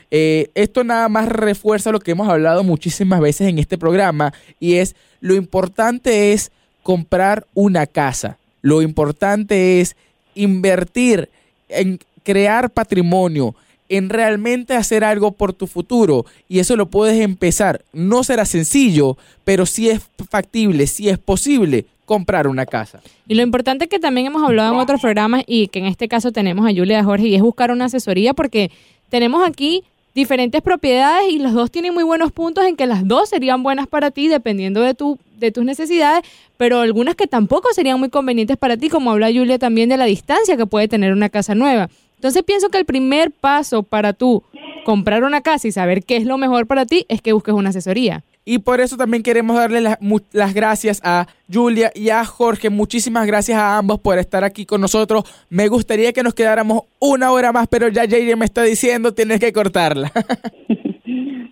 Eh, 0.10 0.50
esto 0.56 0.84
nada 0.84 1.08
más 1.10 1.30
refuerza 1.30 1.92
lo 1.92 2.00
que 2.00 2.10
hemos 2.10 2.28
hablado 2.28 2.64
muchísimas 2.64 3.22
veces 3.22 3.48
en 3.48 3.60
este 3.60 3.78
programa 3.78 4.34
y 4.60 4.76
es 4.78 4.96
lo 5.20 5.36
importante 5.36 6.34
es 6.34 6.52
comprar 6.82 7.46
una 7.54 7.86
casa, 7.86 8.40
lo 8.64 8.82
importante 8.82 9.80
es 9.80 9.96
invertir 10.34 11.30
en 11.68 12.00
crear 12.24 12.72
patrimonio, 12.72 13.54
en 13.90 14.10
realmente 14.10 14.76
hacer 14.76 15.04
algo 15.04 15.32
por 15.32 15.54
tu 15.54 15.68
futuro 15.68 16.26
y 16.48 16.60
eso 16.60 16.76
lo 16.76 16.90
puedes 16.90 17.20
empezar. 17.22 17.84
No 17.92 18.24
será 18.24 18.46
sencillo, 18.46 19.18
pero 19.44 19.66
sí 19.66 19.90
es 19.90 20.02
factible, 20.30 20.88
sí 20.88 21.10
es 21.10 21.18
posible 21.18 21.86
comprar 22.06 22.48
una 22.48 22.66
casa. 22.66 23.02
Y 23.28 23.36
lo 23.36 23.44
importante 23.44 23.88
que 23.88 24.00
también 24.00 24.28
hemos 24.28 24.44
hablado 24.44 24.74
en 24.74 24.80
otros 24.80 25.02
programas 25.02 25.44
y 25.46 25.68
que 25.68 25.80
en 25.80 25.86
este 25.86 26.08
caso 26.08 26.32
tenemos 26.32 26.66
a 26.66 26.70
Julia 26.74 26.98
y 26.98 27.02
a 27.02 27.04
Jorge 27.04 27.28
y 27.28 27.36
es 27.36 27.42
buscar 27.42 27.72
una 27.72 27.86
asesoría 27.86 28.34
porque 28.34 28.72
tenemos 29.10 29.48
aquí 29.48 29.84
diferentes 30.16 30.62
propiedades 30.62 31.30
y 31.30 31.40
los 31.40 31.54
dos 31.54 31.72
tienen 31.72 31.94
muy 31.94 32.04
buenos 32.04 32.32
puntos 32.32 32.66
en 32.66 32.76
que 32.76 32.86
las 32.86 33.08
dos 33.08 33.30
serían 33.30 33.64
buenas 33.64 33.88
para 33.88 34.12
ti 34.12 34.28
dependiendo 34.28 34.82
de, 34.82 34.94
tu, 34.94 35.20
de 35.38 35.52
tus 35.52 35.64
necesidades, 35.64 36.24
pero 36.58 36.80
algunas 36.80 37.16
que 37.16 37.28
tampoco 37.28 37.70
serían 37.74 38.00
muy 38.00 38.10
convenientes 38.10 38.58
para 38.58 38.76
ti, 38.76 38.90
como 38.90 39.12
habla 39.12 39.28
Julia 39.28 39.60
también 39.60 39.90
de 39.90 39.98
la 39.98 40.06
distancia 40.06 40.58
que 40.58 40.66
puede 40.66 40.88
tener 40.88 41.14
una 41.14 41.30
casa 41.30 41.56
nueva. 41.56 41.90
Entonces 42.20 42.44
pienso 42.44 42.68
que 42.68 42.78
el 42.78 42.84
primer 42.84 43.32
paso 43.32 43.82
para 43.82 44.12
tú 44.12 44.44
comprar 44.84 45.24
una 45.24 45.40
casa 45.40 45.70
y 45.70 45.72
saber 45.72 46.04
qué 46.04 46.18
es 46.18 46.26
lo 46.26 46.38
mejor 46.38 46.68
para 46.68 46.86
ti 46.86 47.06
es 47.08 47.22
que 47.22 47.32
busques 47.32 47.54
una 47.54 47.70
asesoría. 47.70 48.26
Y 48.44 48.60
por 48.60 48.82
eso 48.82 48.98
también 48.98 49.24
queremos 49.24 49.56
darle 49.56 49.80
las, 49.80 49.98
las, 50.34 50.54
gracias 50.54 51.00
a 51.04 51.28
Julia 51.50 51.94
y 51.96 52.10
a 52.10 52.26
Jorge. 52.26 52.70
Muchísimas 52.70 53.26
gracias 53.26 53.58
a 53.58 53.78
ambos 53.78 54.02
por 54.02 54.20
estar 54.20 54.44
aquí 54.44 54.66
con 54.66 54.82
nosotros. 54.82 55.24
Me 55.50 55.70
gustaría 55.70 56.12
que 56.12 56.24
nos 56.24 56.34
quedáramos 56.34 56.82
una 57.00 57.32
hora 57.32 57.54
más, 57.54 57.70
pero 57.70 57.88
ya 57.88 58.04
JJ 58.04 58.36
me 58.36 58.44
está 58.46 58.64
diciendo 58.64 59.14
tienes 59.14 59.40
que 59.40 59.54
cortarla. 59.54 60.12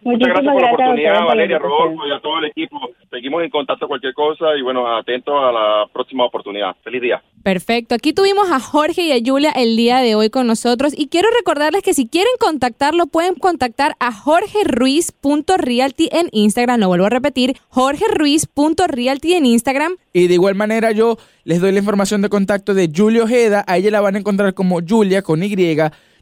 Muchas 0.08 0.30
gracias 0.30 0.54
por 0.54 0.62
la 0.62 0.72
oportunidad, 0.72 1.26
Valeria, 1.26 1.60
Rodolfo 1.60 2.08
y 2.08 2.12
a 2.13 2.22
todo 2.22 2.39
el 2.39 2.46
equipo. 2.46 2.80
Seguimos 3.12 3.43
en 3.43 3.50
contacto 3.50 3.89
cualquier 3.89 4.13
cosa 4.13 4.56
y 4.58 4.62
bueno, 4.62 4.88
atentos 4.96 5.36
a 5.38 5.52
la 5.52 5.86
próxima 5.91 6.24
oportunidad. 6.24 6.78
Feliz 6.82 7.02
día. 7.02 7.22
Perfecto. 7.43 7.93
Aquí 7.93 8.13
tuvimos 8.13 8.50
a 8.50 8.62
Jorge 8.62 9.02
y 9.02 9.12
a 9.12 9.17
Julia 9.22 9.52
el 9.52 9.76
día 9.76 9.98
de 10.00 10.15
hoy 10.15 10.30
con 10.30 10.48
nosotros 10.48 10.93
y 10.98 11.10
quiero 11.10 11.28
recordarles 11.38 11.82
que 11.84 11.93
si 11.93 12.08
quieren 12.08 12.32
contactarlo 12.39 13.08
pueden 13.08 13.36
contactar 13.36 13.96
a 14.00 14.13
jorgeruiz.realty 14.13 16.08
en 16.13 16.30
Instagram. 16.32 16.80
Lo 16.80 16.88
vuelvo 16.88 17.08
a 17.08 17.10
repetir, 17.10 17.58
jorgeruiz.realty 17.67 19.34
en 19.34 19.46
Instagram. 19.46 19.98
Y 20.13 20.28
de 20.28 20.36
igual 20.36 20.56
manera 20.56 20.93
yo 20.93 21.17
les 21.43 21.60
doy 21.60 21.74
la 21.74 21.80
información 21.80 22.22
de 22.22 22.30
contacto 22.30 22.74
de 22.74 22.89
Julia 22.96 23.24
Ojeda. 23.24 23.65
A 23.67 23.76
ella 23.76 23.91
la 23.91 24.00
van 24.00 24.15
a 24.15 24.20
encontrar 24.20 24.54
como 24.54 24.80
Julia 24.88 25.22
con 25.22 25.43
Y 25.43 25.54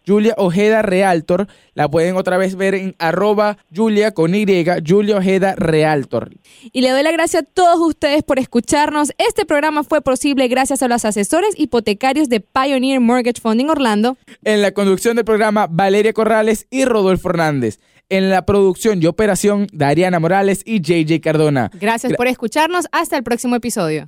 Julia 0.05 0.33
Ojeda 0.37 0.81
Realtor. 0.81 1.47
La 1.73 1.89
pueden 1.89 2.15
otra 2.15 2.37
vez 2.37 2.55
ver 2.55 2.75
en 2.75 2.95
arroba 2.99 3.57
Julia 3.73 4.11
con 4.11 4.33
Y, 4.35 4.45
Julia 4.85 5.17
Ojeda 5.17 5.55
Realtor. 5.55 6.31
Y 6.71 6.81
le 6.81 6.91
doy 6.91 7.03
la 7.03 7.11
gracia 7.11 7.41
a 7.41 7.43
todos 7.43 7.79
ustedes 7.79 8.23
por 8.23 8.39
escucharnos. 8.39 9.11
Este 9.17 9.45
programa 9.45 9.83
fue 9.83 10.01
posible 10.01 10.47
gracias 10.47 10.81
a 10.81 10.87
los 10.87 11.05
asesores 11.05 11.53
hipotecarios 11.57 12.29
de 12.29 12.39
Pioneer 12.39 12.99
Mortgage 12.99 13.41
Funding 13.41 13.69
Orlando. 13.69 14.17
En 14.43 14.61
la 14.61 14.71
conducción 14.71 15.15
del 15.15 15.25
programa, 15.25 15.67
Valeria 15.69 16.13
Corrales 16.13 16.67
y 16.69 16.85
Rodolfo 16.85 17.29
Hernández. 17.29 17.79
En 18.07 18.29
la 18.29 18.45
producción 18.45 19.01
y 19.01 19.07
operación, 19.07 19.67
Dariana 19.73 20.19
Morales 20.19 20.61
y 20.63 20.79
JJ 20.79 21.21
Cardona. 21.21 21.71
Gracias 21.73 22.13
por 22.13 22.27
escucharnos. 22.27 22.85
Hasta 22.91 23.17
el 23.17 23.23
próximo 23.23 23.55
episodio. 23.55 24.07